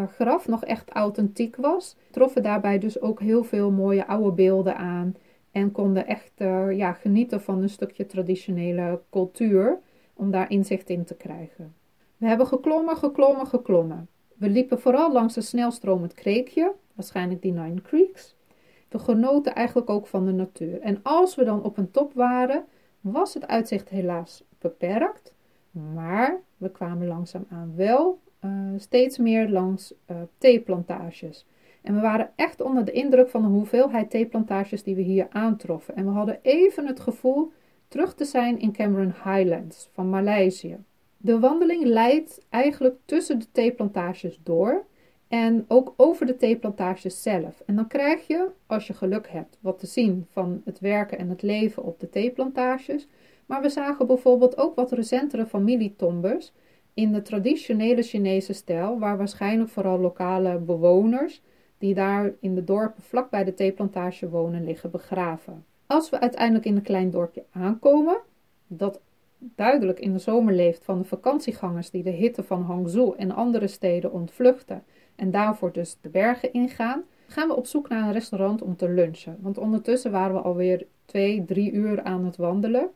graf 0.06 0.48
nog 0.48 0.66
echt 0.66 0.90
authentiek 0.90 1.56
was. 1.56 1.96
Troffen 2.12 2.44
daarbij 2.44 2.80
dus 2.80 3.02
ook 3.02 3.20
heel 3.20 3.44
veel 3.44 3.72
mooie 3.72 4.08
oude 4.08 4.32
beelden 4.32 4.78
aan 4.78 5.16
en 5.52 5.72
konden 5.72 6.08
echt 6.08 6.32
uh, 6.38 6.78
ja, 6.78 6.94
genieten 6.94 7.42
van 7.42 7.62
een 7.62 7.70
stukje 7.70 8.06
traditionele 8.06 9.02
cultuur 9.10 9.80
om 10.14 10.32
daar 10.32 10.52
inzicht 10.52 10.90
in 10.90 11.04
te 11.04 11.16
krijgen. 11.16 11.76
We 12.18 12.28
hebben 12.28 12.48
geklommen, 12.48 12.98
geklommen, 12.98 13.48
geklommen. 13.48 14.08
We 14.36 14.50
liepen 14.50 14.80
vooral 14.80 15.12
langs 15.12 15.36
een 15.36 15.44
snelstromend 15.44 16.14
kreekje, 16.14 16.74
waarschijnlijk 16.94 17.42
die 17.42 17.52
Nine 17.54 17.82
Creeks. 17.82 18.36
We 18.90 19.00
genoten 19.00 19.56
eigenlijk 19.56 19.90
ook 19.90 20.08
van 20.08 20.26
de 20.26 20.32
natuur. 20.32 20.80
En 20.80 21.00
als 21.04 21.36
we 21.36 21.44
dan 21.44 21.64
op 21.64 21.78
een 21.78 21.92
top 21.92 22.14
waren, 22.14 22.66
was 23.02 23.34
het 23.34 23.48
uitzicht 23.48 23.90
helaas 23.90 24.44
beperkt. 24.60 25.34
Maar 25.72 26.42
we 26.58 26.72
kwamen 26.72 27.08
langzaamaan 27.08 27.74
wel 27.76 28.20
uh, 28.42 28.52
steeds 28.78 29.18
meer 29.18 29.50
langs 29.50 29.94
uh, 30.12 30.18
theeplantages. 30.38 31.46
En 31.82 31.96
we 31.96 32.02
waren 32.02 32.32
echt 32.36 32.62
onder 32.62 32.86
de 32.86 32.92
indruk 32.92 33.30
van 33.30 33.42
de 33.42 33.48
hoeveelheid 33.48 34.10
theeplantages 34.10 34.84
die 34.84 34.96
we 34.96 35.02
hier 35.02 35.28
aantroffen. 35.30 35.96
En 35.96 36.06
we 36.06 36.12
hadden 36.12 36.40
even 36.42 36.88
het 36.88 37.00
gevoel 37.00 37.52
terug 37.88 38.14
te 38.14 38.26
zijn 38.26 38.60
in 38.60 38.72
Cameron 38.72 39.14
Highlands 39.24 39.90
van 39.94 40.10
Maleisië. 40.10 40.78
De 41.18 41.40
wandeling 41.40 41.84
leidt 41.84 42.46
eigenlijk 42.50 42.96
tussen 43.06 43.40
de 43.40 43.52
theeplantages 43.52 44.40
door. 44.44 44.86
En 45.28 45.66
ook 45.68 45.94
over 45.98 46.26
de 46.26 46.36
theeplantages 46.36 47.22
zelf. 47.22 47.62
En 47.66 47.76
dan 47.76 47.88
krijg 47.88 48.28
je, 48.28 48.50
als 48.66 48.88
je 48.88 48.94
geluk 48.94 49.30
hebt, 49.30 49.58
wat 49.62 49.80
te 49.80 49.88
zien 49.88 50.26
van 50.30 50.62
het 50.66 50.80
werken 50.80 51.18
en 51.18 51.30
het 51.30 51.42
leven 51.42 51.84
op 51.84 52.00
de 52.00 52.10
theeplantages. 52.10 53.08
Maar 53.46 53.62
we 53.62 53.70
zagen 53.70 54.08
bijvoorbeeld 54.08 54.58
ook 54.58 54.76
wat 54.76 54.92
recentere 54.92 55.46
familietombes 55.46 56.54
in 56.98 57.12
de 57.12 57.22
traditionele 57.22 58.02
Chinese 58.02 58.54
stijl, 58.54 59.00
waar 59.00 59.18
waarschijnlijk 59.18 59.70
vooral 59.70 60.00
lokale 60.00 60.58
bewoners 60.58 61.42
die 61.78 61.94
daar 61.94 62.34
in 62.40 62.56
de 62.56 62.64
dorpen 62.64 63.04
vlakbij 63.04 63.44
de 63.44 63.54
theeplantage 63.54 64.30
wonen 64.30 64.64
liggen 64.64 64.92
begraven. 64.92 65.66
Als 65.86 66.10
we 66.10 66.20
uiteindelijk 66.20 66.66
in 66.66 66.76
een 66.76 66.82
klein 66.82 67.10
dorpje 67.10 67.44
aankomen, 67.52 68.18
dat 68.68 69.00
duidelijk 69.38 70.00
in 70.00 70.14
de 70.14 70.20
zomer 70.20 70.54
leeft 70.54 70.84
van 70.86 70.98
de 70.98 71.04
vakantiegangers 71.04 71.90
die 71.90 72.04
de 72.04 72.10
hitte 72.10 72.44
van 72.44 72.62
Hangzhou 72.62 73.16
en 73.18 73.32
andere 73.32 73.68
steden 73.68 74.12
ontvluchten 74.12 74.84
en 75.16 75.32
daarvoor 75.32 75.72
dus 75.72 75.98
de 76.02 76.10
bergen 76.10 76.54
ingaan, 76.54 77.04
gaan 77.28 77.48
we 77.48 77.56
op 77.56 77.66
zoek 77.66 77.90
naar 77.90 78.08
een 78.08 78.14
restaurant 78.14 78.62
om 78.62 78.76
te 78.76 78.90
lunchen. 78.90 79.38
Want 79.42 79.58
ondertussen 79.58 80.12
waren 80.12 80.36
we 80.36 80.42
alweer 80.42 80.86
twee, 81.06 81.46
drie 81.46 81.72
uur 81.72 82.04
aan 82.04 82.26
het 82.26 82.38
wandelen. 82.38 82.90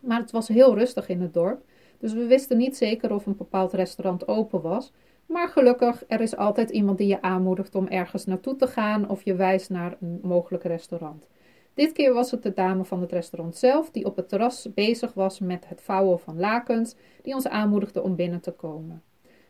Maar 0.00 0.20
het 0.20 0.30
was 0.30 0.48
heel 0.48 0.74
rustig 0.74 1.08
in 1.08 1.20
het 1.20 1.34
dorp, 1.34 1.64
dus 2.02 2.12
we 2.12 2.26
wisten 2.26 2.56
niet 2.56 2.76
zeker 2.76 3.14
of 3.14 3.26
een 3.26 3.36
bepaald 3.36 3.72
restaurant 3.72 4.28
open 4.28 4.60
was. 4.60 4.92
Maar 5.26 5.48
gelukkig, 5.48 6.04
er 6.08 6.20
is 6.20 6.36
altijd 6.36 6.70
iemand 6.70 6.98
die 6.98 7.06
je 7.06 7.22
aanmoedigt 7.22 7.74
om 7.74 7.86
ergens 7.86 8.26
naartoe 8.26 8.56
te 8.56 8.66
gaan 8.66 9.08
of 9.08 9.22
je 9.24 9.34
wijst 9.34 9.70
naar 9.70 9.96
een 10.00 10.20
mogelijk 10.22 10.64
restaurant. 10.64 11.28
Dit 11.74 11.92
keer 11.92 12.12
was 12.12 12.30
het 12.30 12.42
de 12.42 12.52
dame 12.52 12.84
van 12.84 13.00
het 13.00 13.12
restaurant 13.12 13.56
zelf 13.56 13.90
die 13.90 14.04
op 14.04 14.16
het 14.16 14.28
terras 14.28 14.68
bezig 14.74 15.14
was 15.14 15.40
met 15.40 15.68
het 15.68 15.80
vouwen 15.80 16.20
van 16.20 16.38
lakens, 16.38 16.94
die 17.22 17.34
ons 17.34 17.48
aanmoedigde 17.48 18.02
om 18.02 18.16
binnen 18.16 18.40
te 18.40 18.52
komen. 18.52 19.02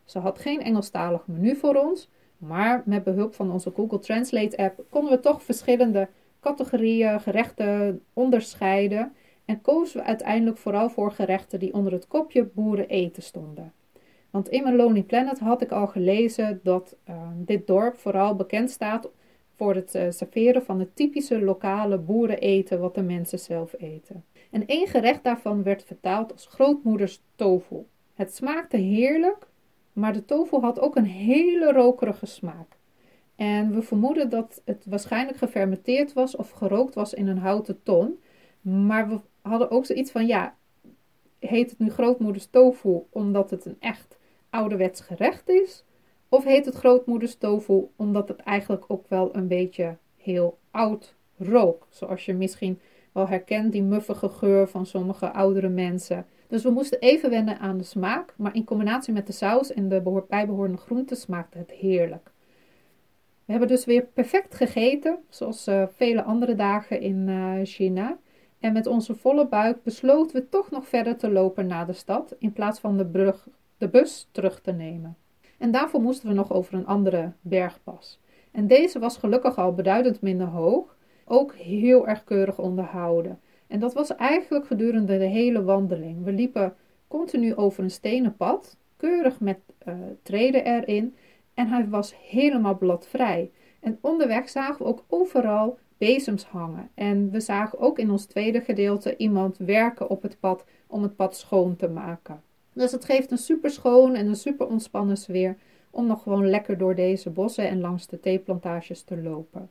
Ze 0.04 0.18
had 0.18 0.38
geen 0.38 0.62
Engelstalig 0.62 1.26
menu 1.26 1.56
voor 1.56 1.74
ons, 1.74 2.08
maar 2.38 2.82
met 2.84 3.04
behulp 3.04 3.34
van 3.34 3.52
onze 3.52 3.72
Google 3.74 3.98
Translate 3.98 4.56
app 4.56 4.84
konden 4.90 5.12
we 5.12 5.20
toch 5.20 5.42
verschillende 5.42 6.08
categorieën 6.40 7.20
gerechten 7.20 8.02
onderscheiden 8.12 9.12
en 9.44 9.60
kozen 9.60 10.00
we 10.00 10.06
uiteindelijk 10.06 10.58
vooral 10.58 10.90
voor 10.90 11.12
gerechten 11.12 11.58
die 11.58 11.74
onder 11.74 11.92
het 11.92 12.08
kopje 12.08 12.44
boeren 12.44 12.88
eten 12.88 13.22
stonden. 13.22 13.72
Want 14.30 14.48
in 14.48 14.62
mijn 14.62 14.76
Lonely 14.76 15.02
Planet 15.02 15.38
had 15.38 15.62
ik 15.62 15.72
al 15.72 15.86
gelezen 15.86 16.60
dat 16.62 16.96
uh, 17.08 17.16
dit 17.34 17.66
dorp 17.66 17.96
vooral 17.96 18.36
bekend 18.36 18.70
staat 18.70 19.10
voor 19.56 19.74
het 19.74 19.94
uh, 19.94 20.02
serveren 20.08 20.64
van 20.64 20.78
het 20.78 20.96
typische 20.96 21.42
lokale 21.42 21.98
boereneten 21.98 22.80
wat 22.80 22.94
de 22.94 23.02
mensen 23.02 23.38
zelf 23.38 23.74
eten. 23.78 24.24
En 24.50 24.66
één 24.66 24.86
gerecht 24.86 25.24
daarvan 25.24 25.62
werd 25.62 25.84
vertaald 25.84 26.32
als 26.32 26.46
grootmoeders 26.46 27.22
tofu. 27.34 27.76
Het 28.14 28.34
smaakte 28.34 28.76
heerlijk, 28.76 29.46
maar 29.92 30.12
de 30.12 30.24
tofu 30.24 30.60
had 30.60 30.80
ook 30.80 30.96
een 30.96 31.04
hele 31.04 31.72
rokerige 31.72 32.26
smaak. 32.26 32.76
En 33.36 33.74
we 33.74 33.82
vermoeden 33.82 34.30
dat 34.30 34.62
het 34.64 34.86
waarschijnlijk 34.88 35.38
gefermenteerd 35.38 36.12
was 36.12 36.36
of 36.36 36.50
gerookt 36.50 36.94
was 36.94 37.14
in 37.14 37.28
een 37.28 37.38
houten 37.38 37.82
ton. 37.82 38.18
Maar 38.60 39.08
we 39.08 39.20
hadden 39.42 39.70
ook 39.70 39.86
zoiets 39.86 40.10
van, 40.10 40.26
ja, 40.26 40.54
heet 41.38 41.70
het 41.70 41.78
nu 41.78 41.90
grootmoeders 41.90 42.46
tofu 42.46 43.02
omdat 43.10 43.50
het 43.50 43.64
een 43.64 43.76
echt 43.80 44.18
ouderwets 44.50 45.00
gerecht 45.00 45.48
is? 45.48 45.84
Of 46.28 46.44
heet 46.44 46.64
het 46.64 46.74
grootmoeders 46.74 47.34
tofu 47.34 47.88
omdat 47.96 48.28
het 48.28 48.40
eigenlijk 48.40 48.84
ook 48.88 49.08
wel 49.08 49.36
een 49.36 49.48
beetje 49.48 49.96
heel 50.16 50.58
oud 50.70 51.14
rook? 51.36 51.86
Zoals 51.90 52.24
je 52.24 52.34
misschien 52.34 52.80
wel 53.12 53.28
herkent, 53.28 53.72
die 53.72 53.82
muffige 53.82 54.28
geur 54.28 54.68
van 54.68 54.86
sommige 54.86 55.32
oudere 55.32 55.68
mensen. 55.68 56.26
Dus 56.46 56.62
we 56.62 56.70
moesten 56.70 57.00
even 57.00 57.30
wennen 57.30 57.58
aan 57.58 57.78
de 57.78 57.84
smaak, 57.84 58.34
maar 58.36 58.54
in 58.54 58.64
combinatie 58.64 59.12
met 59.12 59.26
de 59.26 59.32
saus 59.32 59.72
en 59.72 59.88
de 59.88 60.24
bijbehorende 60.28 60.78
groenten 60.78 61.16
smaakte 61.16 61.58
het 61.58 61.70
heerlijk. 61.70 62.30
We 63.44 63.50
hebben 63.58 63.68
dus 63.68 63.84
weer 63.84 64.04
perfect 64.04 64.54
gegeten, 64.54 65.18
zoals 65.28 65.68
uh, 65.68 65.84
vele 65.96 66.22
andere 66.22 66.54
dagen 66.54 67.00
in 67.00 67.28
uh, 67.28 67.54
China. 67.62 68.18
En 68.62 68.72
met 68.72 68.86
onze 68.86 69.14
volle 69.14 69.48
buik 69.48 69.82
besloten 69.82 70.36
we 70.36 70.48
toch 70.48 70.70
nog 70.70 70.88
verder 70.88 71.16
te 71.16 71.30
lopen 71.30 71.66
naar 71.66 71.86
de 71.86 71.92
stad, 71.92 72.34
in 72.38 72.52
plaats 72.52 72.80
van 72.80 72.96
de, 72.96 73.06
brug, 73.06 73.48
de 73.78 73.88
bus 73.88 74.28
terug 74.32 74.60
te 74.60 74.72
nemen. 74.72 75.16
En 75.58 75.70
daarvoor 75.70 76.00
moesten 76.00 76.28
we 76.28 76.34
nog 76.34 76.52
over 76.52 76.74
een 76.74 76.86
andere 76.86 77.32
bergpas. 77.40 78.20
En 78.50 78.66
deze 78.66 78.98
was 78.98 79.16
gelukkig 79.16 79.56
al 79.56 79.74
beduidend 79.74 80.20
minder 80.20 80.46
hoog, 80.46 80.96
ook 81.24 81.54
heel 81.54 82.08
erg 82.08 82.24
keurig 82.24 82.58
onderhouden. 82.58 83.40
En 83.66 83.80
dat 83.80 83.92
was 83.92 84.16
eigenlijk 84.16 84.66
gedurende 84.66 85.18
de 85.18 85.24
hele 85.24 85.62
wandeling. 85.62 86.24
We 86.24 86.32
liepen 86.32 86.74
continu 87.08 87.54
over 87.54 87.82
een 87.82 87.90
stenen 87.90 88.36
pad, 88.36 88.76
keurig 88.96 89.40
met 89.40 89.58
uh, 89.88 89.94
treden 90.22 90.64
erin. 90.64 91.14
En 91.54 91.68
hij 91.68 91.88
was 91.88 92.14
helemaal 92.28 92.78
bladvrij. 92.78 93.50
En 93.80 93.98
onderweg 94.00 94.48
zagen 94.48 94.78
we 94.78 94.84
ook 94.84 95.04
overal 95.08 95.78
bezems 96.02 96.44
hangen. 96.44 96.90
En 96.94 97.30
we 97.30 97.40
zagen 97.40 97.78
ook 97.78 97.98
in 97.98 98.10
ons 98.10 98.24
tweede 98.24 98.60
gedeelte 98.60 99.16
iemand 99.16 99.56
werken 99.56 100.10
op 100.10 100.22
het 100.22 100.40
pad 100.40 100.64
om 100.86 101.02
het 101.02 101.16
pad 101.16 101.36
schoon 101.36 101.76
te 101.76 101.88
maken. 101.88 102.42
Dus 102.72 102.92
het 102.92 103.04
geeft 103.04 103.30
een 103.30 103.38
super 103.38 103.70
schoon 103.70 104.14
en 104.14 104.26
een 104.26 104.36
super 104.36 104.66
ontspannen 104.66 105.16
sfeer 105.16 105.56
om 105.90 106.06
nog 106.06 106.22
gewoon 106.22 106.50
lekker 106.50 106.78
door 106.78 106.94
deze 106.94 107.30
bossen 107.30 107.68
en 107.68 107.80
langs 107.80 108.06
de 108.06 108.20
theeplantages 108.20 109.02
te 109.02 109.22
lopen. 109.22 109.70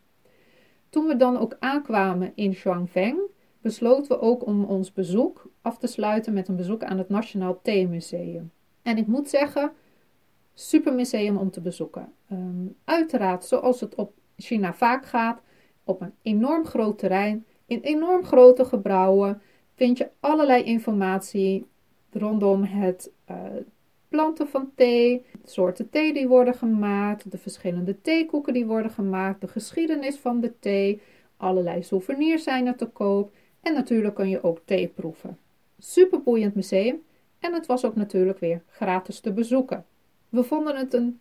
Toen 0.89 1.05
we 1.05 1.15
dan 1.15 1.37
ook 1.37 1.55
aankwamen 1.59 2.31
in 2.35 2.53
Shuangfeng, 2.53 3.19
besloten 3.61 4.11
we 4.11 4.21
ook 4.21 4.45
om 4.45 4.63
ons 4.63 4.93
bezoek 4.93 5.49
af 5.61 5.77
te 5.77 5.87
sluiten 5.87 6.33
met 6.33 6.47
een 6.47 6.55
bezoek 6.55 6.83
aan 6.83 6.97
het 6.97 7.09
Nationaal 7.09 7.59
Theemuseum. 7.61 8.51
En 8.81 8.97
ik 8.97 9.07
moet 9.07 9.29
zeggen, 9.29 9.71
super 10.53 10.93
museum 10.93 11.37
om 11.37 11.51
te 11.51 11.61
bezoeken. 11.61 12.13
Ehm, 12.29 12.65
uiteraard, 12.83 13.45
zoals 13.45 13.79
het 13.79 13.95
op 13.95 14.13
China 14.37 14.73
vaak 14.73 15.05
gaat, 15.05 15.41
op 15.91 16.01
een 16.01 16.13
enorm 16.21 16.65
groot 16.65 16.97
terrein, 16.99 17.45
in 17.65 17.79
enorm 17.79 18.23
grote 18.23 18.65
gebouwen, 18.65 19.41
vind 19.75 19.97
je 19.97 20.09
allerlei 20.19 20.63
informatie 20.63 21.65
rondom 22.11 22.63
het 22.63 23.11
uh, 23.29 23.37
planten 24.09 24.47
van 24.47 24.71
thee, 24.75 25.25
soorten 25.43 25.89
thee 25.89 26.13
die 26.13 26.27
worden 26.27 26.53
gemaakt, 26.53 27.31
de 27.31 27.37
verschillende 27.37 28.01
theekoeken 28.01 28.53
die 28.53 28.65
worden 28.65 28.91
gemaakt, 28.91 29.41
de 29.41 29.47
geschiedenis 29.47 30.17
van 30.17 30.39
de 30.39 30.59
thee, 30.59 31.01
allerlei 31.37 31.83
souvenirs 31.83 32.43
zijn 32.43 32.67
er 32.67 32.75
te 32.75 32.85
koop 32.85 33.33
en 33.61 33.73
natuurlijk 33.73 34.15
kun 34.15 34.29
je 34.29 34.43
ook 34.43 34.59
thee 34.65 34.87
proeven. 34.87 35.37
Super 35.79 36.21
boeiend 36.21 36.55
museum 36.55 37.01
en 37.39 37.53
het 37.53 37.65
was 37.65 37.85
ook 37.85 37.95
natuurlijk 37.95 38.39
weer 38.39 38.63
gratis 38.67 39.19
te 39.19 39.33
bezoeken. 39.33 39.85
We 40.29 40.43
vonden 40.43 40.75
het 40.75 40.93
een 40.93 41.19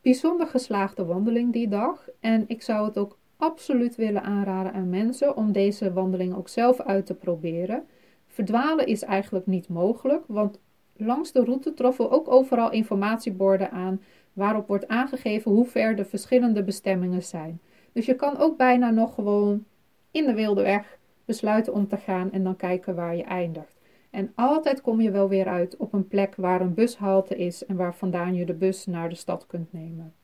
bijzonder 0.00 0.46
geslaagde 0.46 1.04
wandeling 1.04 1.52
die 1.52 1.68
dag 1.68 2.08
en 2.20 2.44
ik 2.46 2.62
zou 2.62 2.86
het 2.86 2.98
ook 2.98 3.18
absoluut 3.40 3.96
willen 3.96 4.22
aanraden 4.22 4.72
aan 4.72 4.90
mensen 4.90 5.36
om 5.36 5.52
deze 5.52 5.92
wandeling 5.92 6.34
ook 6.34 6.48
zelf 6.48 6.80
uit 6.80 7.06
te 7.06 7.14
proberen. 7.14 7.86
Verdwalen 8.26 8.86
is 8.86 9.02
eigenlijk 9.02 9.46
niet 9.46 9.68
mogelijk, 9.68 10.24
want 10.26 10.60
langs 10.96 11.32
de 11.32 11.44
route 11.44 11.74
troffen 11.74 12.04
we 12.04 12.10
ook 12.10 12.28
overal 12.30 12.70
informatieborden 12.70 13.70
aan 13.70 14.00
waarop 14.32 14.68
wordt 14.68 14.88
aangegeven 14.88 15.50
hoe 15.50 15.66
ver 15.66 15.96
de 15.96 16.04
verschillende 16.04 16.62
bestemmingen 16.62 17.22
zijn. 17.22 17.60
Dus 17.92 18.06
je 18.06 18.14
kan 18.14 18.36
ook 18.36 18.56
bijna 18.56 18.90
nog 18.90 19.14
gewoon 19.14 19.64
in 20.10 20.26
de 20.26 20.34
wilde 20.34 20.62
weg 20.62 20.98
besluiten 21.24 21.72
om 21.72 21.88
te 21.88 21.96
gaan 21.96 22.32
en 22.32 22.44
dan 22.44 22.56
kijken 22.56 22.94
waar 22.94 23.16
je 23.16 23.24
eindigt. 23.24 23.80
En 24.10 24.32
altijd 24.34 24.80
kom 24.80 25.00
je 25.00 25.10
wel 25.10 25.28
weer 25.28 25.46
uit 25.46 25.76
op 25.76 25.92
een 25.92 26.08
plek 26.08 26.34
waar 26.36 26.60
een 26.60 26.74
bushalte 26.74 27.36
is 27.36 27.66
en 27.66 27.76
waar 27.76 27.94
vandaan 27.94 28.34
je 28.34 28.46
de 28.46 28.54
bus 28.54 28.86
naar 28.86 29.08
de 29.08 29.14
stad 29.14 29.46
kunt 29.46 29.72
nemen. 29.72 30.14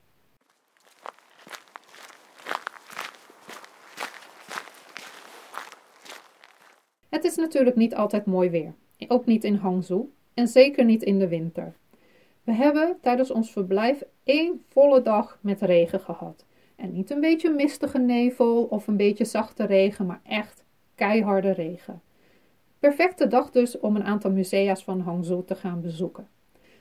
Is 7.27 7.37
natuurlijk 7.37 7.77
niet 7.77 7.95
altijd 7.95 8.27
mooi 8.27 8.51
weer, 8.51 8.75
ook 9.09 9.27
niet 9.27 9.45
in 9.45 9.55
Hangzhou 9.55 10.11
en 10.35 10.49
zeker 10.49 10.85
niet 10.85 11.03
in 11.03 11.19
de 11.19 11.29
winter. 11.29 11.75
We 12.45 12.53
hebben 12.53 12.97
tijdens 13.01 13.31
ons 13.31 13.51
verblijf 13.51 14.03
één 14.25 14.65
volle 14.69 15.03
dag 15.03 15.39
met 15.41 15.63
regen 15.63 16.01
gehad. 16.01 16.45
En 16.77 16.93
niet 16.93 17.11
een 17.11 17.21
beetje 17.21 17.51
mistige 17.51 17.99
nevel 17.99 18.65
of 18.65 18.87
een 18.87 18.97
beetje 18.97 19.25
zachte 19.25 19.65
regen, 19.65 20.07
maar 20.07 20.21
echt 20.25 20.65
keiharde 20.95 21.51
regen. 21.51 22.03
Perfecte 22.79 23.27
dag 23.27 23.51
dus 23.51 23.79
om 23.79 23.97
een 23.97 24.05
aantal 24.05 24.31
musea's 24.31 24.85
van 24.85 25.01
Hangzhou 25.01 25.45
te 25.45 25.55
gaan 25.55 25.81
bezoeken. 25.81 26.29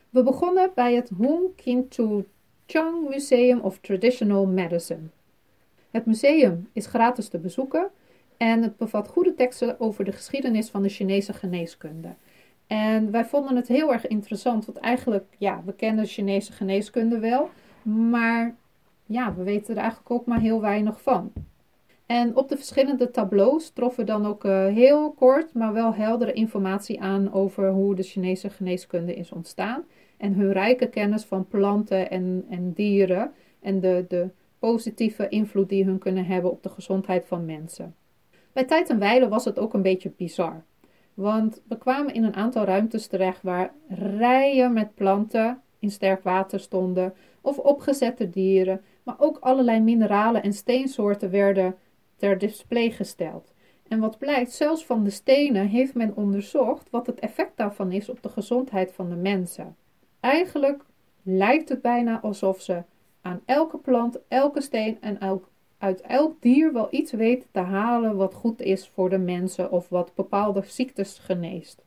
We 0.10 0.23
begonnen 0.23 0.71
bij 0.75 0.95
het 0.95 1.12
Hung 1.17 1.55
Kintu 1.55 2.25
Chang 2.65 3.10
Museum 3.10 3.60
of 3.60 3.77
Traditional 3.79 4.45
Medicine. 4.45 5.10
Het 5.91 6.05
museum 6.05 6.69
is 6.73 6.86
gratis 6.86 7.27
te 7.27 7.38
bezoeken 7.38 7.91
en 8.37 8.61
het 8.61 8.77
bevat 8.77 9.07
goede 9.07 9.33
teksten 9.33 9.79
over 9.79 10.05
de 10.05 10.11
geschiedenis 10.11 10.69
van 10.69 10.81
de 10.81 10.89
Chinese 10.89 11.33
geneeskunde. 11.33 12.15
En 12.67 13.11
wij 13.11 13.25
vonden 13.25 13.55
het 13.55 13.67
heel 13.67 13.93
erg 13.93 14.07
interessant, 14.07 14.65
want 14.65 14.77
eigenlijk, 14.77 15.25
ja, 15.37 15.61
we 15.65 15.73
kennen 15.73 16.05
Chinese 16.05 16.51
geneeskunde 16.51 17.19
wel, 17.19 17.49
maar 17.83 18.55
ja, 19.05 19.35
we 19.35 19.43
weten 19.43 19.75
er 19.75 19.81
eigenlijk 19.81 20.11
ook 20.11 20.25
maar 20.25 20.39
heel 20.39 20.61
weinig 20.61 21.01
van. 21.01 21.31
En 22.05 22.35
op 22.35 22.49
de 22.49 22.55
verschillende 22.55 23.11
tableaus 23.11 23.69
troffen 23.69 24.05
we 24.05 24.11
dan 24.11 24.25
ook 24.25 24.43
uh, 24.43 24.65
heel 24.65 25.11
kort, 25.11 25.53
maar 25.53 25.73
wel 25.73 25.93
heldere 25.93 26.33
informatie 26.33 27.01
aan 27.01 27.33
over 27.33 27.69
hoe 27.69 27.95
de 27.95 28.03
Chinese 28.03 28.49
geneeskunde 28.49 29.15
is 29.15 29.31
ontstaan. 29.31 29.83
En 30.17 30.33
hun 30.33 30.51
rijke 30.51 30.87
kennis 30.87 31.23
van 31.23 31.47
planten 31.47 32.09
en, 32.09 32.45
en 32.49 32.73
dieren 32.73 33.31
en 33.61 33.79
de, 33.79 34.05
de 34.07 34.29
positieve 34.59 35.29
invloed 35.29 35.69
die 35.69 35.85
hun 35.85 35.97
kunnen 35.97 36.25
hebben 36.25 36.51
op 36.51 36.63
de 36.63 36.69
gezondheid 36.69 37.25
van 37.25 37.45
mensen. 37.45 37.95
Bij 38.55 38.65
tijd 38.65 38.89
en 38.89 38.99
wijle 38.99 39.27
was 39.27 39.45
het 39.45 39.59
ook 39.59 39.73
een 39.73 39.81
beetje 39.81 40.13
bizar. 40.17 40.63
Want 41.13 41.61
we 41.67 41.77
kwamen 41.77 42.13
in 42.13 42.23
een 42.23 42.35
aantal 42.35 42.63
ruimtes 42.63 43.07
terecht 43.07 43.41
waar 43.41 43.73
rijen 43.87 44.73
met 44.73 44.95
planten 44.95 45.61
in 45.79 45.91
sterk 45.91 46.23
water 46.23 46.59
stonden 46.59 47.13
of 47.41 47.57
opgezette 47.57 48.29
dieren, 48.29 48.81
maar 49.03 49.15
ook 49.17 49.37
allerlei 49.37 49.79
mineralen 49.79 50.43
en 50.43 50.53
steensoorten 50.53 51.29
werden 51.29 51.75
ter 52.15 52.37
display 52.37 52.91
gesteld. 52.91 53.53
En 53.87 53.99
wat 53.99 54.17
blijkt, 54.17 54.51
zelfs 54.51 54.85
van 54.85 55.03
de 55.03 55.09
stenen 55.09 55.67
heeft 55.67 55.93
men 55.93 56.15
onderzocht 56.15 56.89
wat 56.89 57.05
het 57.05 57.19
effect 57.19 57.57
daarvan 57.57 57.91
is 57.91 58.09
op 58.09 58.23
de 58.23 58.29
gezondheid 58.29 58.91
van 58.91 59.09
de 59.09 59.15
mensen. 59.15 59.75
Eigenlijk 60.19 60.85
lijkt 61.23 61.69
het 61.69 61.81
bijna 61.81 62.21
alsof 62.21 62.61
ze 62.61 62.83
aan 63.21 63.41
elke 63.45 63.77
plant, 63.77 64.19
elke 64.27 64.61
steen 64.61 64.97
en 65.01 65.19
elk, 65.19 65.49
uit 65.85 66.01
elk 66.01 66.41
dier 66.41 66.73
wel 66.73 66.87
iets 66.91 67.11
weten 67.11 67.49
te 67.51 67.59
halen 67.59 68.15
wat 68.15 68.33
goed 68.33 68.61
is 68.61 68.87
voor 68.87 69.09
de 69.09 69.17
mensen 69.17 69.71
of 69.71 69.89
wat 69.89 70.11
bepaalde 70.15 70.61
ziektes 70.65 71.19
geneest. 71.19 71.83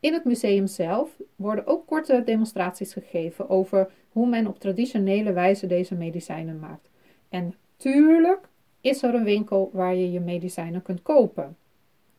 In 0.00 0.12
het 0.12 0.24
museum 0.24 0.66
zelf 0.66 1.16
worden 1.36 1.66
ook 1.66 1.86
korte 1.86 2.22
demonstraties 2.24 2.92
gegeven 2.92 3.48
over 3.48 3.90
hoe 4.12 4.28
men 4.28 4.46
op 4.46 4.58
traditionele 4.58 5.32
wijze 5.32 5.66
deze 5.66 5.94
medicijnen 5.94 6.58
maakt. 6.58 6.88
En 7.28 7.54
tuurlijk 7.76 8.48
is 8.80 9.02
er 9.02 9.14
een 9.14 9.24
winkel 9.24 9.70
waar 9.72 9.94
je 9.94 10.12
je 10.12 10.20
medicijnen 10.20 10.82
kunt 10.82 11.02
kopen. 11.02 11.56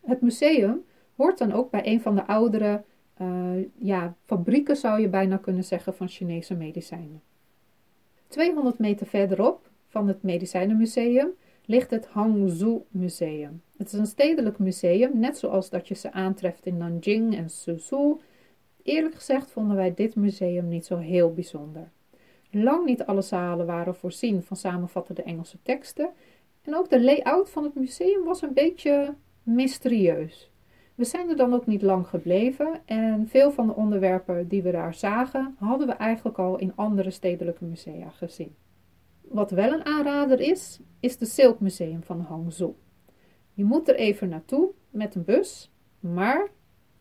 Het 0.06 0.22
museum 0.22 0.84
hoort 1.16 1.38
dan 1.38 1.52
ook 1.52 1.72
bij 1.72 1.88
een 1.88 2.02
van 2.02 2.16
de 2.16 2.28
oudere 2.28 2.84
uh, 3.22 3.66
ja, 3.78 4.16
fabrieken, 4.26 4.76
zou 4.76 5.02
je 5.02 5.08
bijna 5.08 5.38
kunnen 5.38 5.64
zeggen, 5.64 5.94
van 5.94 6.08
Chinese 6.08 6.56
medicijnen. 6.56 7.22
200 8.28 8.80
meter 8.80 9.08
verderop 9.08 9.70
van 9.92 10.08
het 10.08 10.24
Medicijnenmuseum 10.24 11.30
ligt 11.66 11.92
het 11.92 12.06
Hangzhou 12.06 12.82
Museum. 12.90 13.62
Het 13.78 13.94
is 13.94 14.00
een 14.00 14.06
stedelijk 14.06 14.60
museum, 14.60 15.20
net 15.20 15.38
zoals 15.38 15.70
dat 15.70 15.88
je 15.88 15.96
ze 15.96 16.12
aantreft 16.12 16.66
in 16.66 16.78
Nanjing 16.78 17.36
en 17.36 17.50
Suzhou. 17.50 18.20
Eerlijk 18.84 19.16
gezegd 19.16 19.52
vonden 19.52 19.76
wij 19.76 19.94
dit 19.94 20.16
museum 20.16 20.68
niet 20.68 20.86
zo 20.86 20.98
heel 20.98 21.34
bijzonder. 21.34 21.90
Lang 22.52 22.86
niet 22.86 23.06
alle 23.06 23.22
zalen 23.22 23.66
waren 23.66 23.96
voorzien 23.96 24.44
van 24.44 24.58
samenvattende 24.58 25.24
Engelse 25.24 25.58
teksten 25.64 26.10
en 26.62 26.76
ook 26.76 26.90
de 26.90 27.04
layout 27.04 27.50
van 27.50 27.64
het 27.64 27.76
museum 27.76 28.24
was 28.24 28.42
een 28.42 28.54
beetje 28.54 29.16
mysterieus. 29.44 30.52
We 30.96 31.04
zijn 31.04 31.30
er 31.30 31.36
dan 31.36 31.54
ook 31.54 31.66
niet 31.66 31.82
lang 31.82 32.08
gebleven 32.08 32.82
en 32.86 33.28
veel 33.28 33.52
van 33.52 33.68
de 33.68 33.76
onderwerpen 33.76 34.48
die 34.48 34.62
we 34.62 34.72
daar 34.72 34.94
zagen, 34.94 35.56
hadden 35.60 35.88
we 35.88 35.94
eigenlijk 35.94 36.38
al 36.38 36.58
in 36.58 36.76
andere 36.76 37.12
stedelijke 37.12 37.66
musea 37.66 38.10
gezien. 38.10 38.56
Wat 39.32 39.52
wel 39.52 39.74
een 39.74 39.86
aanrader 39.86 40.40
is, 40.40 40.80
is 41.00 41.18
de 41.18 41.26
Silk 41.26 41.60
Museum 41.60 42.04
van 42.04 42.20
Hangzhou. 42.20 42.74
Je 43.54 43.64
moet 43.64 43.90
er 43.90 43.96
even 43.96 44.30
naartoe 44.30 44.72
met 44.90 45.16
een 45.16 45.24
bus, 45.24 45.72
maar 46.00 46.48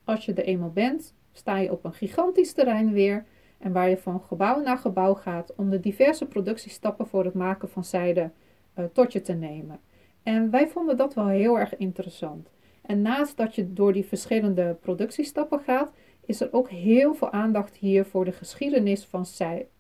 als 0.05 0.25
je 0.25 0.33
er 0.33 0.45
eenmaal 0.45 0.71
bent, 0.71 1.14
sta 1.33 1.57
je 1.57 1.73
op 1.73 1.85
een 1.85 1.93
gigantisch 1.93 2.53
terrein 2.53 2.93
weer 2.93 3.25
en 3.59 3.73
waar 3.73 3.88
je 3.88 3.97
van 3.97 4.21
gebouw 4.21 4.61
naar 4.61 4.79
gebouw 4.79 5.14
gaat 5.14 5.55
om 5.55 5.71
de 5.71 5.81
diverse 5.81 6.27
productiestappen 6.27 7.07
voor 7.07 7.25
het 7.25 7.35
maken 7.35 7.69
van 7.69 7.85
zijde 7.85 8.31
uh, 8.79 8.85
tot 8.93 9.12
je 9.12 9.21
te 9.21 9.33
nemen. 9.33 9.81
En 10.23 10.51
wij 10.51 10.69
vonden 10.69 10.97
dat 10.97 11.14
wel 11.14 11.29
heel 11.29 11.59
erg 11.59 11.77
interessant. 11.77 12.51
En 12.83 13.03
naast 13.03 13.37
dat 13.37 13.55
je 13.55 13.73
door 13.73 13.93
die 13.93 14.05
verschillende 14.05 14.77
productiestappen 14.81 15.61
gaat, 15.61 15.93
is 16.27 16.40
er 16.40 16.53
ook 16.53 16.71
heel 16.71 17.14
veel 17.14 17.31
aandacht 17.31 17.77
hier 17.77 18.05
voor 18.05 18.25
de 18.25 18.33
geschiedenis 18.33 19.05
van 19.05 19.27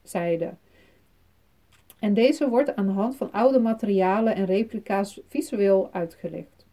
zijde. 0.02 0.54
En 2.00 2.14
deze 2.14 2.48
wordt 2.48 2.76
aan 2.76 2.86
de 2.86 2.92
hand 2.92 3.16
van 3.16 3.32
oude 3.32 3.58
materialen 3.58 4.34
en 4.34 4.44
replica's 4.44 5.20
visueel 5.28 5.88
uitgelegd. 5.92 6.66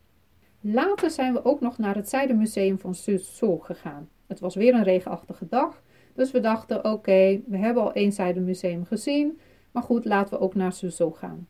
Later 0.61 1.09
zijn 1.09 1.33
we 1.33 1.45
ook 1.45 1.59
nog 1.59 1.77
naar 1.77 1.95
het 1.95 2.09
Zijdemuseum 2.09 2.79
van 2.79 2.95
Suzhou 2.95 3.59
gegaan. 3.61 4.09
Het 4.27 4.39
was 4.39 4.55
weer 4.55 4.73
een 4.73 4.83
regenachtige 4.83 5.47
dag, 5.49 5.83
dus 6.13 6.31
we 6.31 6.39
dachten: 6.39 6.85
oké, 6.85 7.41
we 7.45 7.57
hebben 7.57 7.83
al 7.83 7.93
één 7.93 8.11
Zijdemuseum 8.11 8.85
gezien, 8.85 9.39
maar 9.71 9.83
goed, 9.83 10.05
laten 10.05 10.37
we 10.37 10.43
ook 10.43 10.55
naar 10.55 10.73
Suzhou 10.73 11.13
gaan. 11.13 11.47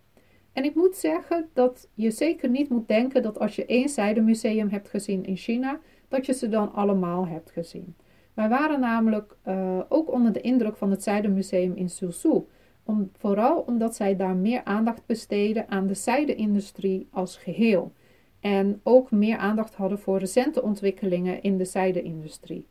En 0.53 0.63
ik 0.63 0.75
moet 0.75 0.95
zeggen 0.95 1.49
dat 1.53 1.89
je 1.93 2.11
zeker 2.11 2.49
niet 2.49 2.69
moet 2.69 2.87
denken 2.87 3.21
dat 3.21 3.39
als 3.39 3.55
je 3.55 3.65
één 3.65 3.89
Zijdemuseum 3.89 4.69
hebt 4.69 4.89
gezien 4.89 5.25
in 5.25 5.37
China, 5.37 5.79
dat 6.07 6.25
je 6.25 6.33
ze 6.33 6.49
dan 6.49 6.73
allemaal 6.73 7.27
hebt 7.27 7.51
gezien. 7.51 7.95
Wij 8.33 8.49
waren 8.49 8.79
namelijk 8.79 9.37
uh, 9.47 9.79
ook 9.89 10.11
onder 10.11 10.33
de 10.33 10.41
indruk 10.41 10.77
van 10.77 10.91
het 10.91 11.03
Zijdemuseum 11.03 11.75
in 11.75 11.89
Suzhou. 11.89 12.47
Om, 12.87 13.11
vooral 13.17 13.59
omdat 13.59 13.95
zij 13.95 14.15
daar 14.15 14.35
meer 14.35 14.63
aandacht 14.63 15.05
besteden 15.05 15.69
aan 15.69 15.87
de 15.87 15.93
zijde-industrie 15.93 17.07
als 17.11 17.37
geheel. 17.37 17.91
En 18.39 18.79
ook 18.83 19.11
meer 19.11 19.37
aandacht 19.37 19.75
hadden 19.75 19.99
voor 19.99 20.19
recente 20.19 20.61
ontwikkelingen 20.61 21.41
in 21.41 21.57
de 21.57 21.65
zijde-industrie. 21.65 22.67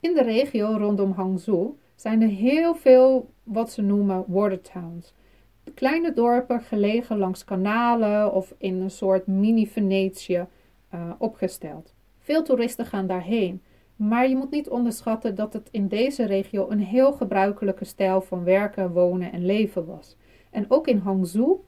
In 0.00 0.14
de 0.14 0.22
regio 0.22 0.76
rondom 0.76 1.12
Hangzhou 1.12 1.78
zijn 1.94 2.22
er 2.22 2.28
heel 2.28 2.74
veel 2.74 3.30
wat 3.42 3.72
ze 3.72 3.82
noemen 3.82 4.24
water 4.26 4.60
towns. 4.60 5.14
Kleine 5.74 6.12
dorpen 6.12 6.60
gelegen 6.60 7.18
langs 7.18 7.44
kanalen 7.44 8.32
of 8.32 8.54
in 8.58 8.80
een 8.80 8.90
soort 8.90 9.26
mini-Venetië 9.26 10.46
uh, 10.94 11.12
opgesteld. 11.18 11.93
Veel 12.24 12.42
toeristen 12.42 12.86
gaan 12.86 13.06
daarheen, 13.06 13.62
maar 13.96 14.28
je 14.28 14.36
moet 14.36 14.50
niet 14.50 14.68
onderschatten 14.68 15.34
dat 15.34 15.52
het 15.52 15.68
in 15.70 15.88
deze 15.88 16.24
regio 16.24 16.70
een 16.70 16.80
heel 16.80 17.12
gebruikelijke 17.12 17.84
stijl 17.84 18.20
van 18.20 18.44
werken, 18.44 18.92
wonen 18.92 19.32
en 19.32 19.46
leven 19.46 19.86
was. 19.86 20.16
En 20.50 20.64
ook 20.68 20.86
in 20.86 20.98
Hangzhou 20.98 21.60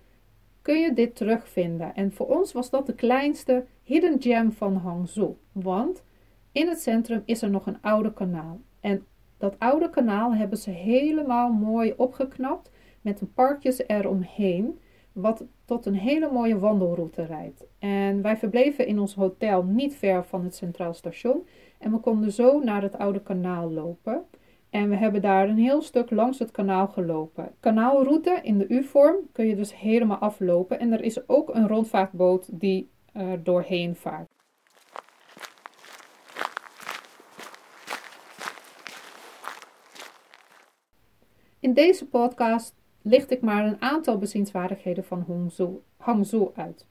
kun 0.62 0.80
je 0.80 0.92
dit 0.92 1.16
terugvinden. 1.16 1.94
En 1.94 2.12
voor 2.12 2.26
ons 2.26 2.52
was 2.52 2.70
dat 2.70 2.86
de 2.86 2.94
kleinste 2.94 3.64
hidden 3.82 4.22
gem 4.22 4.52
van 4.52 4.76
Hangzhou, 4.76 5.36
want 5.52 6.04
in 6.52 6.68
het 6.68 6.80
centrum 6.80 7.22
is 7.24 7.42
er 7.42 7.50
nog 7.50 7.66
een 7.66 7.80
oude 7.80 8.12
kanaal. 8.12 8.60
En 8.80 9.04
dat 9.38 9.58
oude 9.58 9.90
kanaal 9.90 10.34
hebben 10.34 10.58
ze 10.58 10.70
helemaal 10.70 11.52
mooi 11.52 11.94
opgeknapt 11.96 12.70
met 13.00 13.20
een 13.20 13.32
parkjes 13.32 13.82
eromheen, 13.86 14.78
wat 15.16 15.44
tot 15.64 15.86
een 15.86 15.94
hele 15.94 16.30
mooie 16.32 16.58
wandelroute 16.58 17.24
rijdt. 17.24 17.66
En 17.78 18.22
wij 18.22 18.36
verbleven 18.36 18.86
in 18.86 18.98
ons 18.98 19.14
hotel 19.14 19.64
niet 19.64 19.94
ver 19.96 20.24
van 20.24 20.44
het 20.44 20.54
Centraal 20.54 20.94
Station 20.94 21.46
en 21.78 21.92
we 21.92 21.98
konden 21.98 22.32
zo 22.32 22.60
naar 22.60 22.82
het 22.82 22.98
oude 22.98 23.20
kanaal 23.20 23.70
lopen. 23.70 24.24
En 24.70 24.88
we 24.88 24.96
hebben 24.96 25.22
daar 25.22 25.48
een 25.48 25.58
heel 25.58 25.82
stuk 25.82 26.10
langs 26.10 26.38
het 26.38 26.50
kanaal 26.50 26.88
gelopen. 26.88 27.54
Kanaalroute 27.60 28.40
in 28.42 28.58
de 28.58 28.68
U-vorm 28.68 29.16
kun 29.32 29.46
je 29.46 29.56
dus 29.56 29.76
helemaal 29.76 30.18
aflopen. 30.18 30.80
En 30.80 30.92
er 30.92 31.02
is 31.02 31.28
ook 31.28 31.54
een 31.54 31.68
rondvaartboot 31.68 32.60
die 32.60 32.90
er 33.12 33.42
doorheen 33.42 33.96
vaart. 33.96 34.28
In 41.60 41.74
deze 41.74 42.06
podcast 42.06 42.74
licht 43.08 43.30
ik 43.30 43.40
maar 43.40 43.66
een 43.66 43.80
aantal 43.82 44.18
bezienswaardigheden 44.18 45.04
van 45.04 45.50
Hangzhou, 45.96 46.50
uit. 46.54 46.86